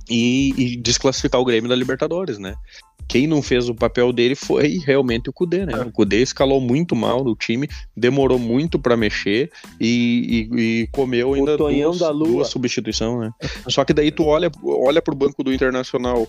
[0.09, 2.55] e, e desclassificar o Grêmio da Libertadores, né?
[3.07, 5.73] Quem não fez o papel dele foi realmente o Cudê, né?
[5.87, 7.67] O Cudê escalou muito mal no time,
[7.97, 9.49] demorou muito pra mexer
[9.81, 11.97] e, e- e comeu ainda duas,
[12.33, 13.31] duas substituições, né?
[13.67, 16.27] Só que daí tu olha, olha pro banco do Internacional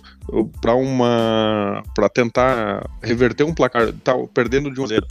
[0.59, 5.07] pra uma para tentar reverter um placar, tá perdendo de 1 a 0.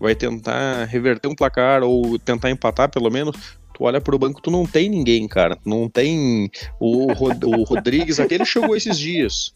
[0.00, 3.36] Vai tentar reverter um placar ou tentar empatar pelo menos.
[3.74, 5.58] Tu olha pro banco, tu não tem ninguém, cara.
[5.66, 6.48] Não tem
[6.80, 9.52] o, Rod- o Rodrigues, aquele chegou esses dias.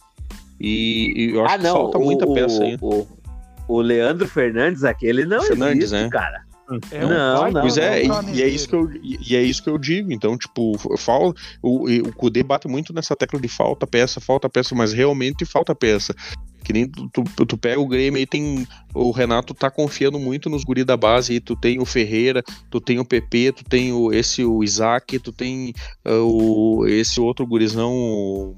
[0.60, 2.84] E, e eu acho Ah, que não, falta o, muita o- peça ainda.
[2.84, 3.06] o,
[3.68, 6.08] o Leandro Fernandes, aquele não Fernandes, existe, né?
[6.10, 6.42] cara.
[6.90, 9.36] É um Não, não, Pois é, e, caminho e é isso que eu, e e
[9.36, 10.12] é isso que eu digo.
[10.12, 14.48] Então, tipo, fal, o, e o Kudê bate muito nessa tecla de falta peça, falta
[14.48, 16.14] peça, mas realmente falta peça.
[16.64, 18.66] Que nem tu, tu, tu pega o Grêmio aí, tem.
[18.94, 21.40] O Renato tá confiando muito nos guri da base aí.
[21.40, 25.32] Tu tem o Ferreira, tu tem o PP, tu tem o, esse, o Isaac, tu
[25.32, 25.72] tem
[26.04, 28.56] ah, o, esse outro gurizão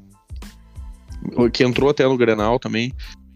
[1.53, 2.93] que entrou até no Grenal também.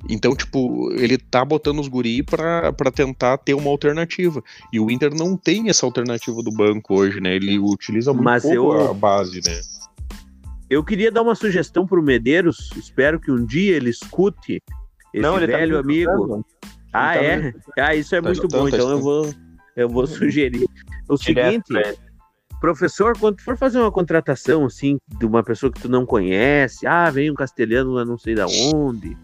[0.08, 4.42] Então, tipo, ele tá botando os guri pra, pra tentar ter uma alternativa.
[4.72, 7.34] E o Inter não tem essa alternativa do banco hoje, né?
[7.34, 9.60] Ele utiliza muito Mas pouco eu- a base, né?
[10.68, 14.62] Eu queria dar uma sugestão pro Medeiros, espero que um dia ele escute
[15.12, 16.10] esse Não, ele tá velho me amigo.
[16.12, 16.44] escutando.
[16.92, 17.52] Ah, tá é?
[17.78, 19.34] Ah, isso é Tá muito bom, tá então eu vou,
[19.76, 20.64] eu vou sugerir.
[21.08, 21.96] O Direto seguinte, ele.
[22.60, 26.86] professor, quando tu for fazer uma contratação assim de uma pessoa que tu não conhece,
[26.86, 29.16] ah, vem um castelhano lá não sei da onde.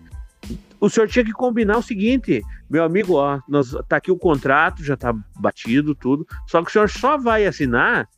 [0.80, 4.82] O senhor tinha que combinar o seguinte, meu amigo, ó, nós, tá aqui o contrato,
[4.82, 8.08] já tá batido tudo, só que o senhor só vai assinar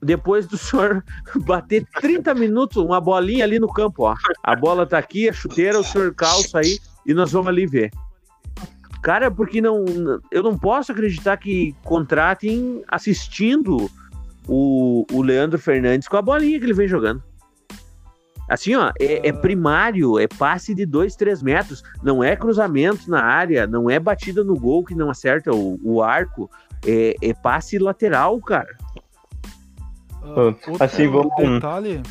[0.00, 1.04] depois do senhor
[1.44, 4.14] bater 30 minutos, uma bolinha ali no campo, ó.
[4.42, 7.90] A bola tá aqui, a chuteira, o senhor calça aí e nós vamos ali ver.
[9.02, 9.84] Cara, porque não,
[10.30, 13.90] eu não posso acreditar que contratem assistindo
[14.46, 17.22] o, o Leandro Fernandes com a bolinha que ele vem jogando.
[18.48, 23.22] Assim, ó, é, é primário, é passe de 2, 3 metros, não é cruzamento na
[23.22, 26.50] área, não é batida no gol que não acerta o, o arco,
[26.86, 28.74] é, é passe lateral, cara.
[30.22, 32.02] Ah, outro assim, vamos- detalhe,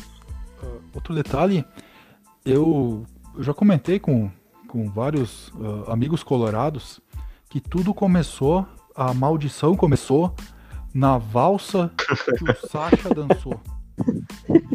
[0.62, 1.64] ah, outro detalhe,
[2.44, 4.30] eu, eu já comentei com,
[4.68, 5.52] com vários
[5.86, 7.00] ah, amigos colorados
[7.48, 10.34] que tudo começou, a maldição começou
[10.94, 11.90] na valsa
[12.36, 13.60] que o Sasha dançou.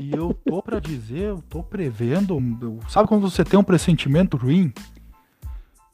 [0.04, 2.38] E eu tô pra dizer, eu tô prevendo,
[2.90, 4.74] sabe quando você tem um pressentimento ruim?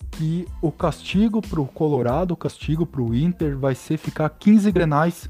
[0.09, 5.29] Que o castigo pro Colorado, o castigo pro Inter vai ser ficar 15 grenais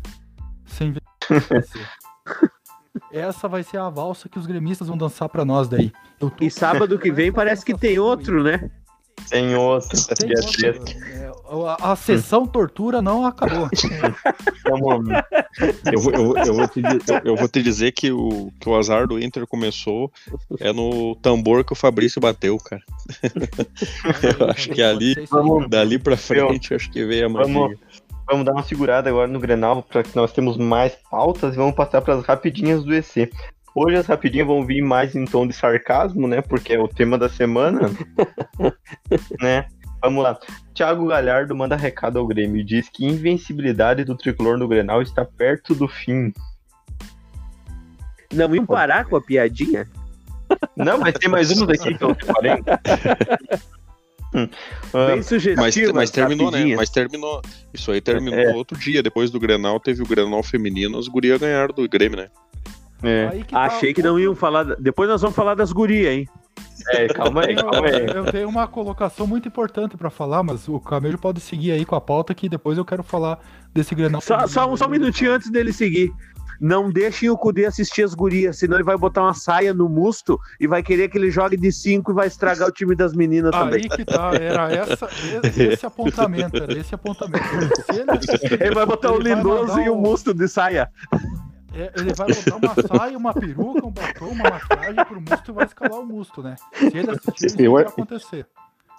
[0.65, 1.89] sem vencer.
[3.11, 5.91] Essa vai ser a valsa que os gremistas vão dançar pra nós daí.
[6.17, 8.71] Tô E sábado que vem parece que tem outro, né?
[9.29, 9.89] Tem outro.
[10.15, 10.95] Tem dia outro.
[11.67, 13.67] A, a sessão tortura não acabou.
[14.69, 15.09] Vamos-
[15.91, 16.81] Eu, vou- eu, eu vou te,
[17.23, 20.12] eu, vou te dizer que o, que o azar do Inter começou
[20.59, 22.81] é no tambor que o Fabrício bateu, cara.
[24.39, 25.15] Eu acho que ali-
[25.69, 27.53] Dali pra frente, acho que veio a magia.
[27.53, 27.77] Vamos,
[28.29, 31.75] vamos dar uma segurada agora no Grenal, para que nós temos mais pautas e vamos
[31.75, 33.31] passar para as rapidinhas do EC.
[33.75, 36.41] Hoje as rapidinhas vão vir mais em tom de sarcasmo, né?
[36.41, 37.89] Porque é o tema da semana.
[39.39, 39.65] né?
[40.01, 40.39] Vamos lá.
[40.73, 45.01] Thiago Galhardo manda recado ao Grêmio e diz que a invencibilidade do tricolor no Grenal
[45.01, 46.33] está perto do fim.
[48.33, 49.88] Não iam parar com a piadinha?
[50.75, 52.15] Não, mas tem mais uns aqui que eu.
[54.93, 55.62] Ah, Bem sugestiva.
[55.62, 56.75] Mas, mas terminou, né?
[56.75, 57.41] Mas terminou.
[57.73, 58.53] Isso aí terminou É.
[58.53, 59.01] outro dia.
[59.01, 62.29] Depois do Grenal, teve o Grenal feminino, as gurias ganharam do Grêmio, né?
[63.03, 64.63] É, Aí que tá Achei que o- não iam falar.
[64.77, 66.27] Depois nós vamos falar das gurias, hein?
[66.91, 68.05] é, calma aí, calma aí.
[68.07, 71.85] Eu, eu tenho uma colocação muito importante pra falar, mas o Camelo pode seguir aí
[71.85, 73.38] com a pauta que depois eu quero falar
[73.73, 74.21] desse Grenal.
[74.21, 76.12] Só, só, um- só um minutinho antes dele seguir.
[76.62, 80.38] Não deixem o Cudê assistir as gurias, senão ele vai botar uma saia no musto
[80.59, 83.51] e vai querer que ele jogue de 5 e vai estragar o time das meninas
[83.51, 83.83] também.
[83.83, 85.07] Aí que tá, era essa,
[85.45, 87.45] esse, esse apontamento, era esse apontamento.
[87.93, 90.89] Ele, Ele vai botar o ele vai Lindoso e o um- musto de saia.
[91.81, 95.53] É, ele vai botar uma saia, uma peruca, um batom, uma maquiagem pro musto e
[95.53, 96.55] vai escalar o musto, né?
[96.73, 98.45] Se ele assistir, isso Eu- vai acontecer.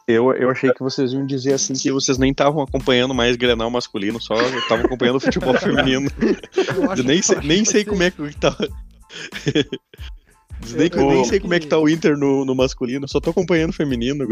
[0.09, 3.71] Eu, eu achei que vocês iam dizer assim que vocês nem estavam acompanhando mais Grenal
[3.71, 6.11] masculino, só estavam acompanhando o futebol feminino.
[6.21, 8.57] Eu Eu nem sei, nem sei como é que tá.
[10.77, 13.19] Nem, Eu- eu nem sei como é que tá o Inter no, no masculino, só
[13.21, 14.27] tô acompanhando o feminino.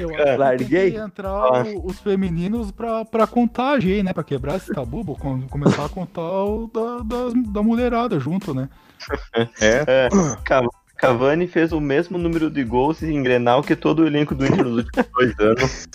[0.00, 0.90] Eu Larguei.
[0.90, 4.12] tem que entrar o- os femininos pra, pra contagem né?
[4.12, 5.04] Pra quebrar esse tabu,
[5.50, 8.68] começar a contar o da, das- da mulherada junto, né?
[9.60, 9.84] É.
[9.86, 10.08] É,
[10.96, 14.64] Cavani fez o mesmo número de gols em Grenal que todo o elenco do Inter
[14.64, 15.88] nos últimos dois anos.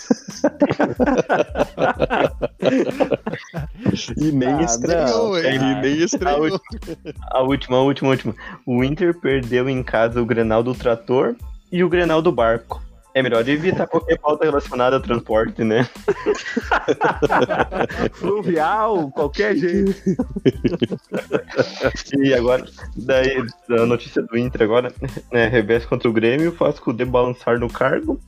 [4.16, 5.38] E nem Ah, estreou.
[5.38, 6.60] E nem estreou.
[7.30, 8.34] A última, a última, a última.
[8.66, 11.34] O Inter perdeu em casa o Grenal do Trator
[11.72, 12.82] e o Grenal do Barco.
[13.12, 15.88] É melhor evitar qualquer pauta relacionada a transporte, né?
[18.14, 19.94] Fluvial, qualquer jeito.
[22.18, 22.64] E agora,
[22.96, 24.92] daí, a notícia do Inter agora,
[25.32, 25.48] né?
[25.48, 28.20] Revés contra o Grêmio, faz o Cudê balançar no cargo.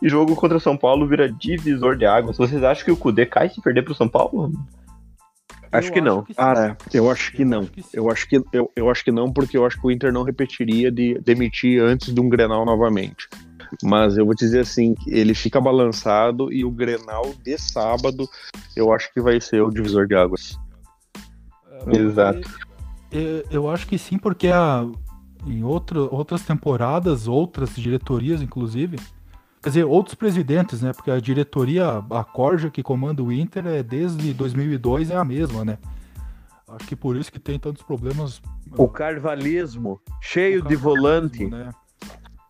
[0.00, 2.38] E jogo contra o São Paulo vira divisor de águas.
[2.38, 4.52] Vocês acham que o Cudê cai se perder pro São Paulo?
[5.70, 6.24] Acho que não.
[6.36, 7.60] Cara, eu acho que Eu não.
[7.60, 7.88] acho que sim.
[7.92, 10.22] Eu acho que, eu, eu acho que não, porque eu acho que o Inter não
[10.22, 13.28] repetiria de demitir antes de um Grenal novamente.
[13.82, 18.26] Mas eu vou dizer assim, ele fica balançado e o Grenal de sábado
[18.74, 20.58] eu acho que vai ser o divisor de águas.
[21.86, 22.48] É, Exato.
[23.10, 24.86] Eu, eu acho que sim, porque a,
[25.46, 28.98] em outro, outras temporadas, outras diretorias, inclusive,
[29.62, 30.92] quer dizer, outros presidentes, né?
[30.92, 35.64] Porque a diretoria, a Corja que comanda o Inter, é desde 2002 é a mesma,
[35.64, 35.78] né?
[36.68, 38.42] Acho que por isso que tem tantos problemas.
[38.76, 41.46] O carvalismo, cheio o de carnaval, volante.
[41.46, 41.70] Né?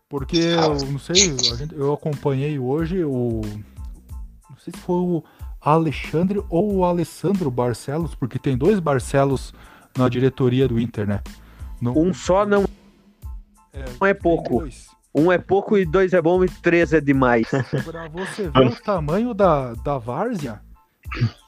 [0.09, 3.42] Porque eu não sei, gente- eu acompanhei hoje o.
[4.51, 5.23] Não sei se foi o
[5.61, 9.53] Alexandre ou o Alessandro Barcelos, porque tem dois Barcelos
[9.97, 11.21] na diretoria do Inter, né?
[11.81, 12.64] Não- Um só não,
[13.73, 14.59] é, não é pouco.
[14.61, 14.88] dois.
[15.14, 17.47] Um é pouco e dois é bom e três é demais.
[17.85, 20.61] Pra você ver o tamanho da, da várzea,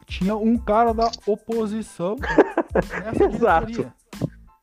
[0.07, 2.17] tinha um cara da oposição
[3.05, 3.93] nessa Exato.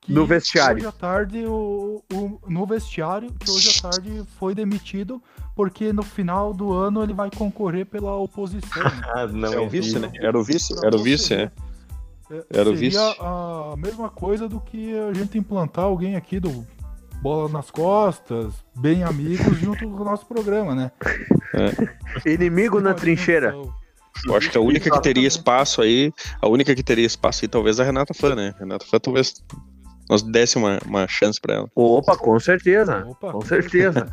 [0.08, 0.78] No vestiário.
[0.78, 5.22] Hoje à tarde, o, o- no vestiário, que hoje à tarde foi demitido,
[5.54, 8.84] porque no final do ano ele vai concorrer pela oposição.
[8.84, 9.02] né?
[9.14, 9.52] Ah, não.
[9.52, 10.10] É o vice, né?
[10.16, 11.52] Era o vice, era o vice, é.
[12.32, 13.18] É, Era o seria vice.
[13.22, 16.66] a mesma coisa do que a gente implantar alguém aqui do
[17.22, 20.92] Bola nas Costas, bem amigos, junto com o nosso programa, né?
[22.26, 23.56] Inimigo na trincheira.
[24.26, 27.48] Eu acho que a única que teria espaço aí, a única que teria espaço aí,
[27.48, 28.54] talvez a Renata Fã, né?
[28.60, 29.44] Renata Fã talvez
[30.10, 31.70] nós desse uma, uma chance pra ela.
[31.76, 33.06] Opa, com certeza.
[33.08, 34.08] Opa, Com certeza.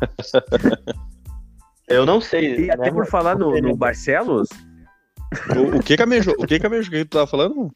[1.87, 2.65] Eu não sei.
[2.65, 2.91] E até né?
[2.91, 4.49] por falar no, no Barcelos,
[5.55, 6.33] O, o que camejo?
[6.37, 7.71] O que camejo que tu tava falando?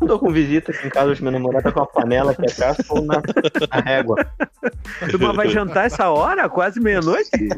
[0.00, 2.44] Eu tô com visita aqui em casa, hoje meu namorado tá com a panela aqui
[2.44, 3.22] atrás, ou na,
[3.70, 4.16] na régua.
[5.10, 6.46] turma vai jantar essa hora?
[6.48, 7.30] Quase meia-noite?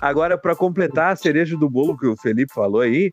[0.00, 3.12] Agora, para completar a cereja do bolo que o Felipe falou aí,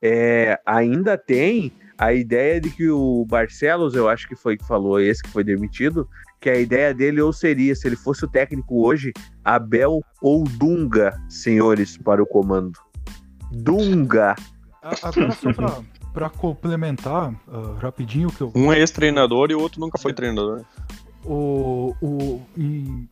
[0.00, 4.98] é, ainda tem a ideia de que o Barcelos, eu acho que foi que falou,
[4.98, 6.08] esse que foi demitido,
[6.40, 9.12] que a ideia dele ou seria, se ele fosse o técnico hoje,
[9.44, 12.78] Abel ou Dunga, senhores, para o comando.
[13.52, 14.34] Dunga.
[14.82, 15.78] Agora só pra,
[16.12, 20.64] pra complementar ah, rapidinho que eu, Um é ex-treinador e o outro nunca foi treinador.
[21.24, 23.08] o, o, em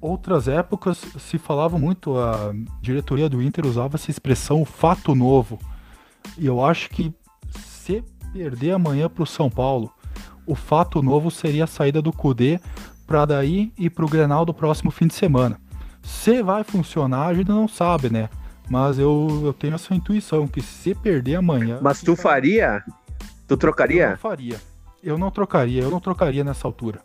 [0.00, 5.58] outras épocas se falava muito, a diretoria do Inter usava essa expressão fato novo.
[6.38, 7.12] E eu acho que
[7.56, 9.92] se perder amanhã pro São Paulo,
[10.46, 12.60] o fato novo seria a saída do Cudê
[13.06, 15.60] para daí ir pro Grenal do próximo fim de semana.
[16.02, 18.28] Se vai funcionar, a gente não sabe, né?
[18.72, 21.78] Mas eu, eu tenho essa intuição que se perder amanhã.
[21.82, 22.82] Mas tu faria?
[23.46, 24.08] Tu Eu trocaria?
[24.08, 24.58] não faria.
[25.04, 27.02] Eu não trocaria, eu não trocaria nessa altura.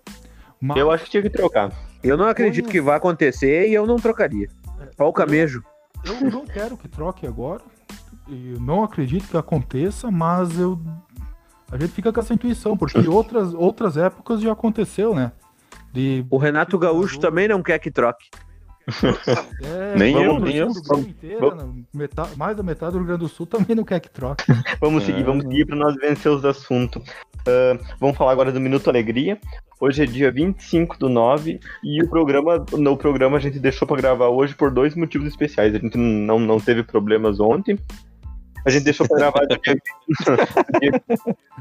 [0.61, 1.73] Mas Eu acho que tinha que trocar.
[2.01, 4.47] Eu não acredito que vai acontecer e eu não trocaria.
[4.97, 5.61] Olha o camejo.
[6.05, 7.63] eu não quero que troque agora.
[8.29, 10.79] Eu não acredito que aconteça, mas eu
[11.69, 15.33] a gente fica com essa intuição, porque outras, outras épocas já aconteceu, né?
[15.91, 18.29] De, O Renato Gaúcho também não quer que troque.
[19.63, 20.71] É, Nem eu, nem eu.
[20.73, 23.99] Grêmio inteira, né, metade- mais da metade do Rio Grande do Sul também não quer
[23.99, 24.45] que troque.
[24.81, 25.05] Vamos É.
[25.07, 27.01] seguir, vamos seguir para nós vencer os assuntos.
[27.47, 29.37] Ah, vamos falar agora do Minuto Alegria.
[29.79, 33.97] Hoje é dia 25 do 9 e o programa, no programa a gente deixou para
[33.97, 35.75] gravar hoje por dois motivos especiais.
[35.75, 37.77] A gente não, não teve problemas ontem.
[38.65, 40.15] A gente deixou para gravar no dia, no
[40.81, 41.01] dia,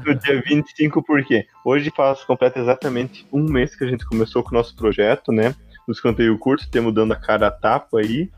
[0.05, 4.49] no dia 25 porque hoje faz completa exatamente um mês que a gente começou com
[4.49, 5.55] o nosso projeto, né?
[5.87, 8.29] No escanteio curto, temos dando a cara a tapa aí.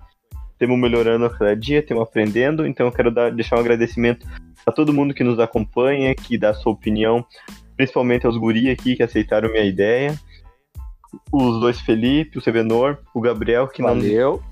[0.58, 2.68] Temos melhorando a cada dia, temos aprendendo.
[2.68, 4.28] Então eu quero dar, deixar um agradecimento
[4.66, 7.26] a todo mundo que nos acompanha, que dá sua opinião,
[7.76, 10.14] principalmente aos guri aqui que aceitaram minha ideia.
[11.32, 14.44] os dois Felipe, o Sevenor, o Gabriel, que não Valeu.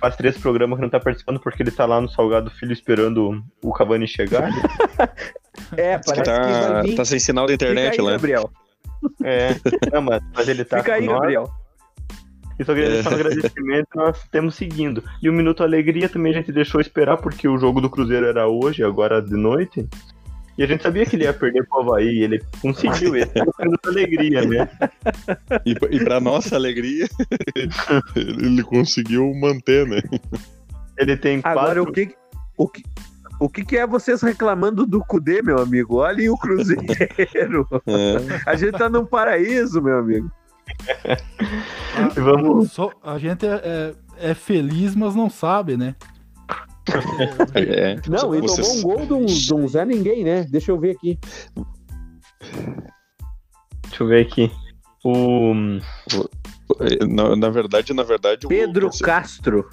[0.00, 3.42] faz três programas que não tá participando porque ele tá lá no Salgado Filho esperando
[3.62, 4.50] o Cavani chegar.
[5.76, 6.94] É, Que parece que, tá, vai vir.
[6.96, 8.12] tá sem sinal da internet Fica aí, lá.
[8.12, 8.50] Gabriel.
[9.22, 9.50] É,
[9.92, 11.20] não, mas, mas ele tá Fica aí, nós.
[11.20, 11.50] Gabriel.
[12.62, 15.02] Só queria deixar um agradecimento, nós temos seguindo.
[15.20, 18.46] E o Minuto Alegria também a gente deixou esperar, porque o jogo do Cruzeiro era
[18.46, 19.88] hoje, agora de noite.
[20.56, 23.42] E a gente sabia que ele ia perder pro Havaí, e ele conseguiu esse é
[23.42, 24.68] o Minuto Alegria, né?
[25.66, 27.08] E, e pra nossa alegria,
[28.14, 30.00] ele conseguiu manter, né?
[30.96, 31.82] Ele tem Agora, quatro...
[31.82, 32.14] o que,
[32.56, 32.82] o que,
[33.40, 35.96] o que, que é vocês reclamando do Cudê, meu amigo?
[35.96, 37.66] Olhem o Cruzeiro.
[37.86, 38.40] É.
[38.46, 40.30] A gente tá num paraíso, meu amigo.
[41.96, 45.94] Ah, Vamos- só- a gente é, é- é feliz, mas não sabe, né?
[47.54, 47.96] É.
[48.08, 50.44] Não, ele Vocês- tomou um gol de um, de um Zé Ninguém, né?
[50.44, 51.18] Deixa eu ver aqui.
[53.88, 54.50] Deixa eu ver aqui.
[55.04, 55.52] O...
[57.08, 59.68] Na, na verdade, na verdade, o Pedro torce- Castro.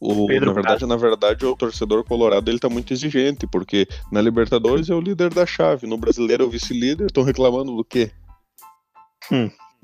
[0.00, 4.20] o, Pedro na verdade, na verdade, o torcedor colorado ele tá muito exigente, porque na
[4.22, 8.10] Libertadores é o líder da chave, no Brasileiro é o vice-líder, estão reclamando do quê?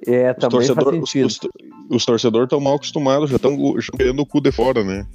[0.06, 1.26] É, Os também torcedores faz sentido.
[1.26, 3.56] os, os torcedores estão mal acostumados, já estão
[3.96, 5.06] querendo o cu de fora, né?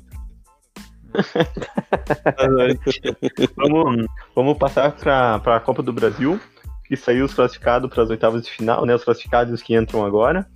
[3.56, 4.06] vamos,
[4.36, 6.40] vamos passar para a Copa do Brasil,
[6.86, 8.96] que saiu os classificados para as oitavas de final, né?
[8.96, 10.48] Os classificados e os que entram agora.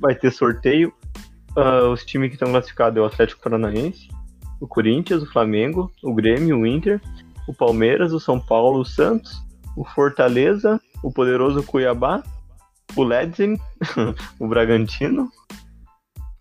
[0.00, 0.92] Vai ter sorteio.
[1.56, 4.08] Ah, os times que estão classificados é o Atlético Paranaense,
[4.60, 7.00] o Corinthians, o Flamengo, o Grêmio, o Inter,
[7.46, 9.40] o Palmeiras, o São Paulo, o Santos,
[9.76, 12.22] o Fortaleza, o poderoso Cuiabá,
[12.96, 13.58] o Ledsing,
[14.38, 15.28] o Bragantino,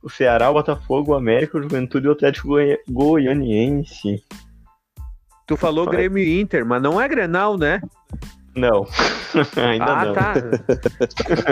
[0.01, 4.23] o Ceará, o Botafogo, o América, o Juventude e o Atlético Goi- Goianiense.
[5.47, 5.85] Tu falou.
[5.85, 7.81] Grêmio e Inter, mas não é Grenal, né?
[8.55, 8.85] Não,
[9.57, 10.13] ainda ah, não.
[10.13, 10.33] tá.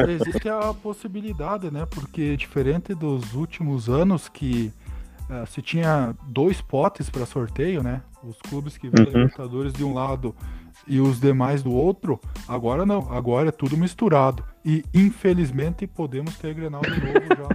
[0.08, 1.86] Existe a possibilidade, né?
[1.90, 4.72] Porque diferente dos últimos anos que
[5.30, 8.02] eh, se tinha dois potes para sorteio, né?
[8.24, 9.12] Os clubes que vêm Uhum.
[9.14, 10.36] Libertadores de um lado
[10.88, 13.12] e os demais do outro, agora não.
[13.12, 14.44] Agora é tudo misturado.
[14.64, 17.04] E infelizmente podemos ter Grenal de novo
[17.38, 17.48] já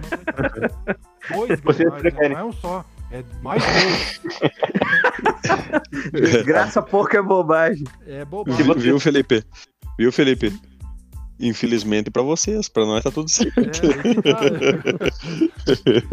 [1.37, 1.61] oitavas.
[1.61, 2.29] Dois Grenais, né?
[2.29, 2.85] não é um só.
[3.09, 4.21] É mais dois.
[6.11, 7.85] Desgraça pouca é bobagem.
[8.05, 8.73] É bobagem.
[8.75, 9.43] Viu, Felipe?
[9.97, 10.53] Viu, Felipe?
[11.39, 13.59] Infelizmente pra vocês, pra nós tá tudo certo.
[13.59, 13.71] É, né?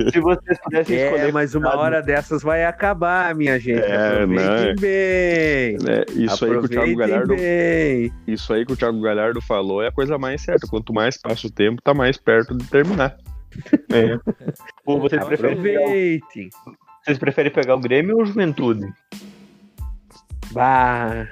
[0.12, 1.32] Se vocês pudessem É, escolher.
[1.32, 3.80] mas uma hora dessas vai acabar, minha gente.
[3.80, 4.74] É, Aproveitem né?
[4.78, 5.76] bem.
[5.88, 8.12] É, isso aí que o Thiago Aproveitem Galhardo bem.
[8.26, 10.66] Isso aí que o Thiago Galhardo falou é a coisa mais certa.
[10.66, 13.16] Quanto mais passa o tempo, tá mais perto de terminar.
[13.92, 14.18] É.
[14.84, 16.50] Ou vocês preferem, pegar, o- Aproveitem.
[17.02, 18.92] vocês preferem pegar o Grêmio ou o Juventude?
[20.52, 21.26] Bah,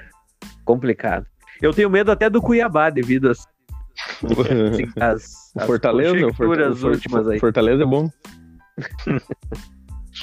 [0.65, 1.25] complicado.
[1.61, 3.45] Eu tenho medo até do Cuiabá devido às,
[4.73, 7.39] assim, O às Fortaleza, o Fortaleza, últimas aí.
[7.39, 8.09] Fortaleza é bom.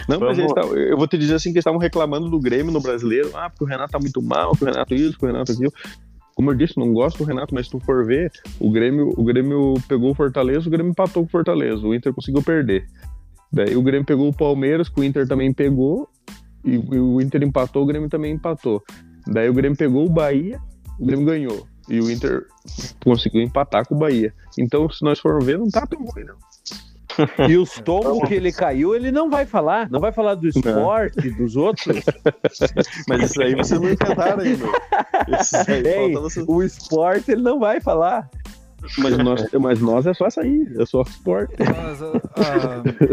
[0.09, 2.39] Não, mas Vamos- eles tavam- eu vou te dizer assim que eles estavam reclamando do
[2.39, 3.31] Grêmio no brasileiro.
[3.35, 5.73] Ah, porque o Renato tá muito mal, que o Renato isso, o Renato aquilo.
[6.35, 9.25] Como eu disse, não gosto do Renato, mas se tu for ver, o Grêmio, o
[9.25, 12.87] Grêmio pegou o Fortaleza, o Grêmio empatou com o Fortaleza, o Inter conseguiu perder.
[13.53, 16.09] Daí o Grêmio pegou o Palmeiras, que o Inter também pegou,
[16.65, 18.81] e, e o Inter empatou, o Grêmio também empatou.
[19.27, 20.59] Daí o Grêmio pegou o Bahia,
[20.99, 21.67] o Grêmio ganhou.
[21.91, 22.47] E o Inter
[23.05, 24.33] conseguiu empatar com o Bahia.
[24.57, 26.37] Então, se nós formos ver, não tá tão ruim, não.
[27.49, 29.91] E os tombos que ele caiu, ele não vai falar.
[29.91, 32.03] Não vai falar do esporte, dos outros.
[33.09, 34.67] Mas isso aí vocês não enfrentaram ainda.
[35.41, 38.31] Isso aí Ei, vocês- o esporte ele não vai falar.
[38.99, 41.55] Mas nós, mas nós é só sair, é só esporte.
[41.59, 42.13] Mas, ah,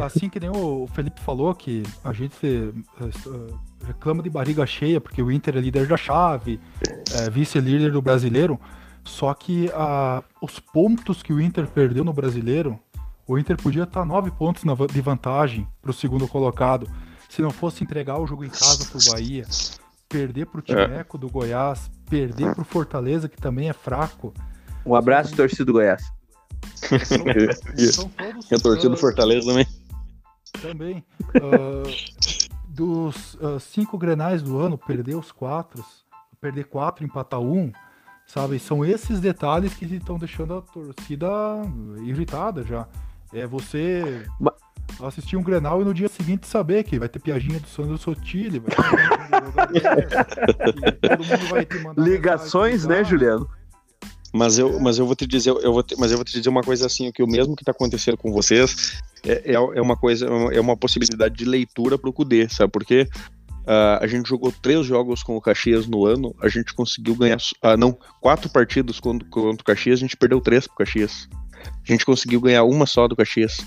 [0.02, 4.66] ah, assim que nem o Felipe falou, que a gente ah, ah, reclama de barriga
[4.66, 6.60] cheia, porque o Inter é líder da chave,
[7.14, 8.60] é vice-líder do brasileiro.
[9.04, 12.80] Só que ah, os pontos que o Inter perdeu no brasileiro,
[13.28, 16.88] o Inter podia estar nove pontos na de vantagem para o segundo colocado.
[17.30, 19.46] Se não fosse entregar o jogo em casa pro Bahia,
[20.08, 24.34] perder pro Timeco do Goiás, perder pro Fortaleza, que também é fraco.
[24.88, 26.02] Um abraço, torcida do Goiás.
[27.78, 29.68] E, São todos, a torcida do Fortaleza também.
[30.62, 31.06] Também.
[31.36, 31.84] Ah,
[32.70, 35.84] dos ah, cinco grenais do ano, perder os quatro,
[36.40, 37.72] perder quatro, empatar um,
[38.26, 38.60] sabe?
[38.60, 41.28] São esses detalhes que estão deixando a torcida
[42.04, 42.88] irritada já.
[43.34, 44.54] É você Ma-
[45.02, 48.60] assistir um grenal e no dia seguinte saber que vai ter piadinha do Sandro Sotile,
[48.60, 48.72] vai
[49.68, 50.48] ter
[51.10, 53.50] todo mundo vai te mandar Ligações, mensagem, né, Juliano?
[54.34, 56.50] Mas eu, mas eu vou te dizer, eu vou te- mas eu vou te dizer
[56.50, 59.96] uma coisa assim, que o mesmo que tá acontecendo com vocês é, é, é uma
[59.96, 63.08] coisa, é uma possibilidade de leitura pro Cudê, sabe por quê?
[63.66, 67.38] Ah, a gente jogou três jogos com o Caxias no ano, a gente conseguiu ganhar,
[67.62, 71.28] ah, não, quatro partidas contra, contra o Caxias, a gente perdeu três pro Caxias.
[71.64, 73.58] A gente conseguiu ganhar uma só do Caxias.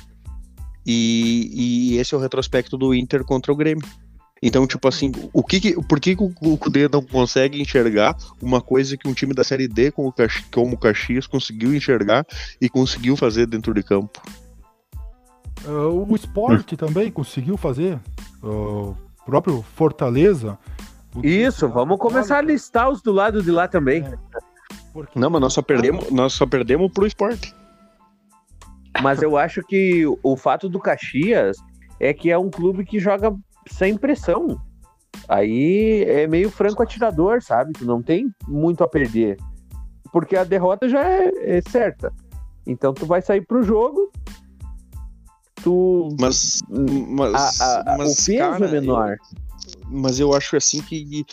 [0.86, 1.50] E,
[1.92, 3.86] e esse é o retrospecto do Inter contra o Grêmio.
[4.42, 8.62] Então, tipo assim, o que, que por que, que o, Cudê não consegue enxergar uma
[8.62, 10.14] coisa que um time da Série D como
[10.50, 12.24] como o Caxias conseguiu enxergar
[12.58, 14.20] e conseguiu fazer dentro de campo?
[15.66, 17.98] Uh, o esporte também conseguiu fazer.
[18.42, 20.58] O próprio Fortaleza.
[21.14, 24.02] o Isso, vamos começar a listar os do lado de lá também.
[24.90, 27.54] Porque- Não, mas nós só perdemos, nós só perdemos pro esporte.
[29.02, 31.58] Mas eu acho que o fato do Caxias
[32.00, 33.34] é que é um clube que joga
[33.68, 34.60] sem pressão.
[35.28, 37.72] Aí é meio franco atirador, sabe?
[37.72, 39.36] Tu não tem muito a perder.
[40.12, 42.12] Porque a derrota já é, é certa.
[42.66, 44.10] Então tu vai sair pro jogo.
[45.62, 46.16] Tu.
[46.18, 49.10] Mas, mas, a- a- mas, o peso cara, é menor.
[49.12, 49.18] eu-
[49.90, 51.24] mas eu acho assim que.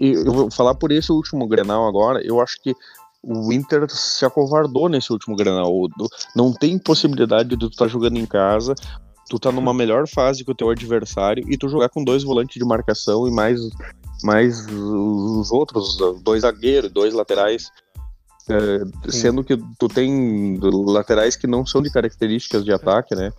[0.00, 2.20] Eu vou falar por esse último Grenal agora.
[2.24, 2.74] Eu acho que
[3.22, 5.70] o Inter se acovardou nesse último Grenal.
[6.34, 8.74] Não tem possibilidade de tu estar jogando em casa.
[9.28, 12.56] Tu tá numa melhor fase que o teu adversário e tu jogar com dois volantes
[12.58, 13.58] de marcação e mais,
[14.22, 17.70] mais os outros, dois zagueiros, dois laterais.
[18.46, 23.32] É, sendo que tu tem laterais que não são de características de ataque, né?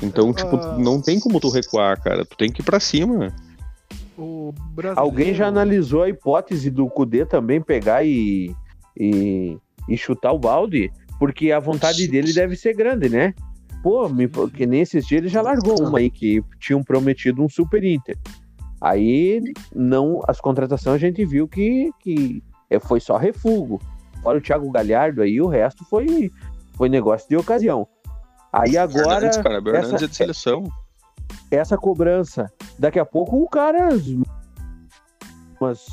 [0.00, 0.76] Então, tipo, Ah.
[0.78, 2.24] não tem como tu recuar, cara.
[2.24, 3.34] Tu tem que ir pra cima.
[4.16, 8.54] o brasileiro- Alguém já analisou a hipótese do Kudê também pegar e,
[8.96, 9.56] e,
[9.88, 10.92] e chutar o balde?
[11.18, 13.34] Porque a vontade dele deve ser grande, né?
[13.82, 17.82] Pô, me, que nesses dias ele já largou uma aí que tinham prometido um Super
[17.82, 18.16] Inter.
[18.80, 19.42] Aí
[19.74, 23.80] não, as contratações a gente viu que, que é, foi só refugo.
[24.22, 26.30] Fora o Thiago Galhardo aí, o resto foi,
[26.74, 27.86] foi negócio de ocasião.
[28.52, 30.64] Aí agora cara, Bernardes essa- é de seleção.
[31.50, 32.52] essa cobrança.
[32.78, 33.88] Daqui a pouco o cara.
[35.60, 35.84] Mas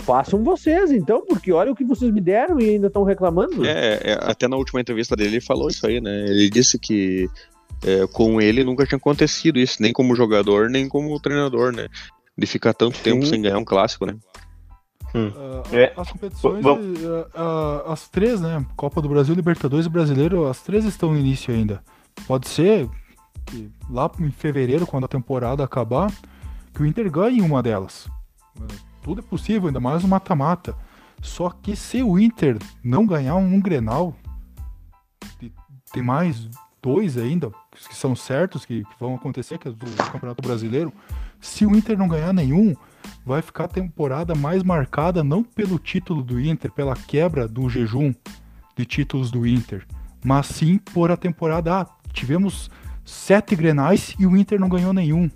[0.00, 3.64] façam vocês, então, porque olha o que vocês me deram e ainda estão reclamando.
[3.64, 6.26] É, é, até na última entrevista dele ele falou isso aí, né?
[6.26, 7.28] Ele disse que
[7.84, 11.88] é, com ele nunca tinha acontecido isso, nem como jogador, nem como treinador, né?
[12.36, 13.30] De ficar tanto tempo Sim.
[13.30, 14.16] sem ganhar um clássico, né?
[15.14, 15.92] Ah, É.
[15.96, 16.64] As competições,
[17.34, 18.64] ah, as três, né?
[18.76, 21.82] Copa do Brasil, Libertadores e Brasileiro, as três estão no início ainda.
[22.26, 22.88] Pode ser
[23.46, 26.12] que lá em fevereiro, quando a temporada acabar,
[26.74, 28.08] que o Inter ganhe uma delas.
[29.02, 30.74] Tudo é possível, ainda mais no mata-mata.
[31.22, 34.14] Só que se o Inter não ganhar um Grenal,
[35.92, 36.48] tem mais
[36.82, 40.92] dois ainda, que são certos, que, que vão acontecer, que é do Campeonato Brasileiro.
[41.40, 42.74] Se o Inter não ganhar nenhum,
[43.24, 48.14] vai ficar a temporada mais marcada não pelo título do Inter, pela quebra do jejum
[48.76, 49.86] de títulos do Inter,
[50.24, 51.80] mas sim por a temporada.
[51.80, 52.70] Ah, tivemos
[53.04, 55.30] sete grenais e o Inter não ganhou nenhum.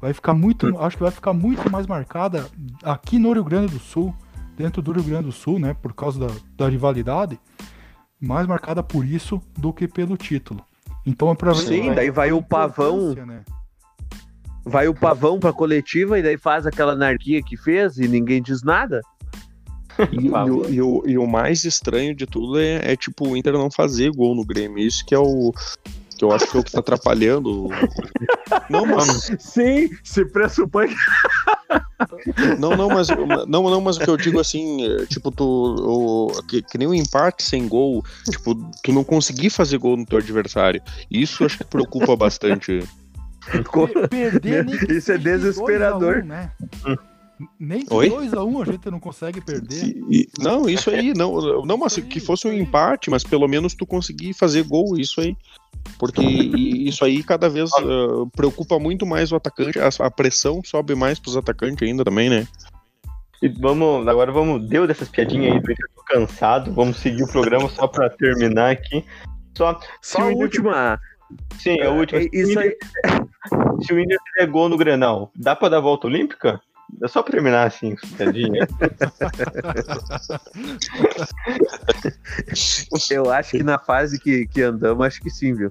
[0.00, 2.46] Vai ficar muito, acho que vai ficar muito mais marcada
[2.84, 4.14] aqui no Rio Grande do Sul,
[4.56, 7.38] dentro do Rio Grande do Sul, né, por causa da, da rivalidade,
[8.20, 10.64] mais marcada por isso do que pelo título.
[11.04, 13.14] Então é pra ver Sim, a- daí vai o pavão.
[13.26, 13.42] né?
[14.64, 18.62] Vai o pavão pra coletiva e daí faz aquela anarquia que fez e ninguém diz
[18.62, 19.00] nada.
[20.12, 23.36] E, e o, e o- e o mais estranho de tudo é, é, tipo o
[23.36, 24.78] Inter não fazer gol no Grêmio.
[24.78, 25.52] Isso que é o.
[26.18, 27.68] Que eu acho que é o que tá atrapalhando.
[28.68, 30.88] Não, mas, Sim, se pressupõe.
[32.58, 33.08] não, não, mas,
[33.46, 35.44] não, não, mas o que eu digo assim, é, tipo, tu.
[35.44, 40.04] O, que, que nem um empate sem gol, tipo, tu não conseguir fazer gol no
[40.04, 40.82] teu adversário.
[41.08, 42.82] Isso acho que preocupa bastante.
[43.48, 46.22] Per- perder Isso é desesperador.
[46.22, 46.50] 2 a 1, né?
[47.58, 48.08] Nem Oi?
[48.10, 49.84] 2x1 a gente não consegue perder.
[49.84, 53.74] E- e- não, isso aí, não, não, mas que fosse um empate, mas pelo menos
[53.74, 55.36] tu conseguir fazer gol, isso aí.
[55.98, 60.94] Porque isso aí cada vez ah, preocupa muito mais o atacante, a, a pressão sobe
[60.94, 62.46] mais pros atacantes ainda também, né?
[63.40, 67.68] E vamos, agora vamos, deu dessas piadinhas aí, eu tô cansado, vamos seguir o programa
[67.68, 69.04] só pra terminar aqui.
[69.56, 71.00] Só, Só a última.
[71.58, 72.20] sim, a última.
[72.20, 72.68] É, Se o Isso aí.
[72.68, 76.60] Inter- Se o Inter fizer gol no Grenal, dá pra dar volta olímpica?
[77.02, 78.66] É só pra terminar assim, piadinha.
[83.10, 85.70] Eu acho que na fase que, que andamos, acho que sim, viu?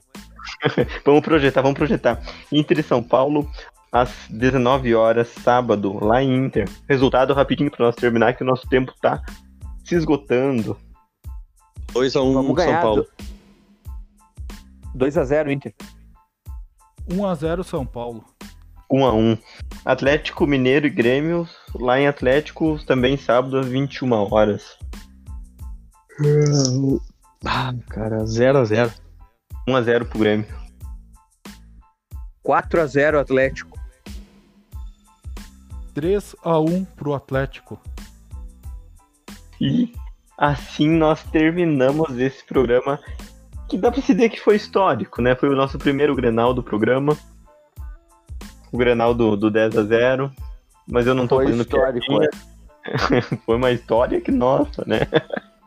[1.06, 2.22] Vamos projetar, vamos projetar.
[2.52, 3.50] Inter e São Paulo,
[3.92, 6.70] às 19 horas, sábado, lá em Inter.
[6.88, 9.22] Resultado rapidinho pra nós terminar, que o nosso tempo tá
[9.84, 10.78] se esgotando.
[11.94, 12.82] 2x1 Vamos São.
[12.82, 13.06] Paulo.
[14.96, 15.76] 2x0 Inter.
[17.10, 18.24] 1x0 São Paulo.
[18.90, 19.38] 1 a 1
[19.86, 24.78] Atlético Mineiro e Grêmio, lá em Atlético, também sábado, às 21 horas.
[27.46, 28.92] Ah, cara, 0x0.
[29.68, 30.48] 1 a 0 pro Grêmio.
[32.46, 33.78] 4x0 Atlético.
[35.94, 37.80] 3x1 pro Atlético.
[39.60, 39.92] E
[40.38, 43.00] assim nós terminamos esse programa
[43.68, 45.36] que dá pra se dizer que foi histórico, né?
[45.36, 47.18] Foi o nosso primeiro Grenal do programa.
[48.78, 50.32] O Grenal do, do 10 a 0
[50.88, 52.30] Mas eu não tô Foi fazendo histórico, piadinha.
[53.44, 55.00] Foi uma história que nossa, né?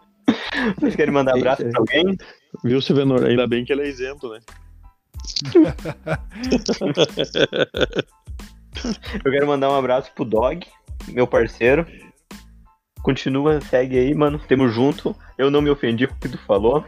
[0.78, 2.16] Vocês querem mandar abraço pra alguém?
[2.62, 3.24] Viu, Silvenor?
[3.24, 4.38] Ainda bem que ele é isento, né?
[9.24, 10.64] Eu quero mandar um abraço pro Dog,
[11.08, 11.84] meu parceiro.
[13.02, 14.40] Continua, segue aí, mano.
[14.46, 15.16] Tamo junto.
[15.36, 16.84] Eu não me ofendi com o que tu falou.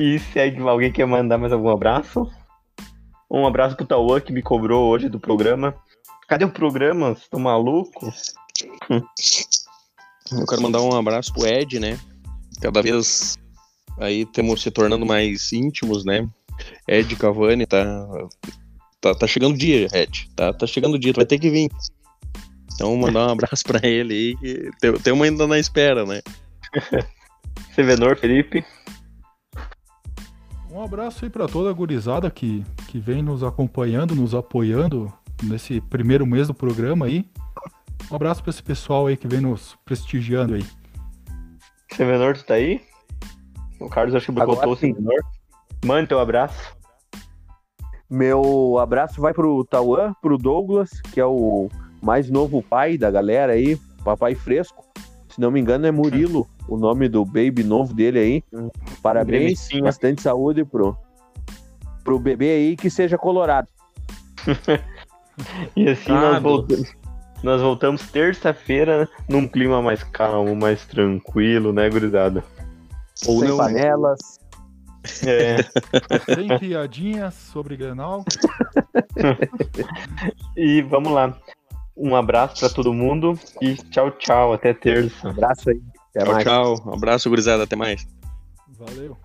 [0.00, 2.28] e segue alguém quer mandar mais algum abraço?
[3.34, 5.74] Um abraço pro Tauan que me cobrou hoje do programa.
[6.28, 7.08] Cadê o programa?
[7.08, 8.32] Vocês estão malucos?
[10.30, 11.98] Eu quero mandar um abraço pro Ed, né?
[12.62, 13.36] Cada vez
[13.98, 16.28] aí temos se tornando mais íntimos, né?
[16.86, 17.84] Ed Cavani tá,
[19.00, 20.30] tá, tá chegando o dia, Ed.
[20.36, 21.68] Tá, tá chegando o dia, tu vai ter que vir.
[22.72, 26.22] Então mandar um abraço pra ele aí, que tem, tem uma ainda na espera, né?
[27.74, 28.64] Sevenor, Felipe.
[30.74, 35.06] Um abraço aí pra toda a gurizada que, que vem nos acompanhando, nos apoiando
[35.40, 37.24] nesse primeiro mês do programa aí.
[38.10, 40.66] Um abraço pra esse pessoal aí que vem nos prestigiando aí.
[41.92, 42.82] Sevenor, tu tá aí?
[43.78, 45.14] O Carlos acho que botou o Sevenor.
[45.84, 46.76] Mande teu abraço.
[48.10, 51.68] Meu abraço vai pro Tauan, pro Douglas, que é o
[52.02, 54.84] mais novo pai da galera aí, papai fresco.
[55.34, 58.44] Se não me engano, é Murilo, o nome do baby novo dele aí.
[59.02, 59.82] Parabéns, Bebecinho.
[59.82, 60.96] bastante saúde pro,
[62.04, 63.68] pro bebê aí que seja colorado.
[65.74, 66.94] E assim Ah, nós voltamos.
[67.42, 72.44] Nós voltamos terça-feira num clima mais calmo, mais tranquilo, né, gurizada?
[73.26, 73.56] Ou Sem não.
[73.56, 74.20] panelas.
[75.26, 75.56] É.
[76.36, 78.24] Sem piadinhas sobre Grenal.
[80.56, 81.36] e vamos lá.
[81.96, 84.52] Um abraço pra todo mundo e tchau, tchau.
[84.52, 85.28] Até terça.
[85.28, 85.80] Abraço aí.
[86.10, 86.44] Até Tchau, mais.
[86.44, 86.82] tchau.
[86.86, 87.64] Um abraço, gurizada.
[87.64, 88.06] Até mais.
[88.78, 89.16] Valeu.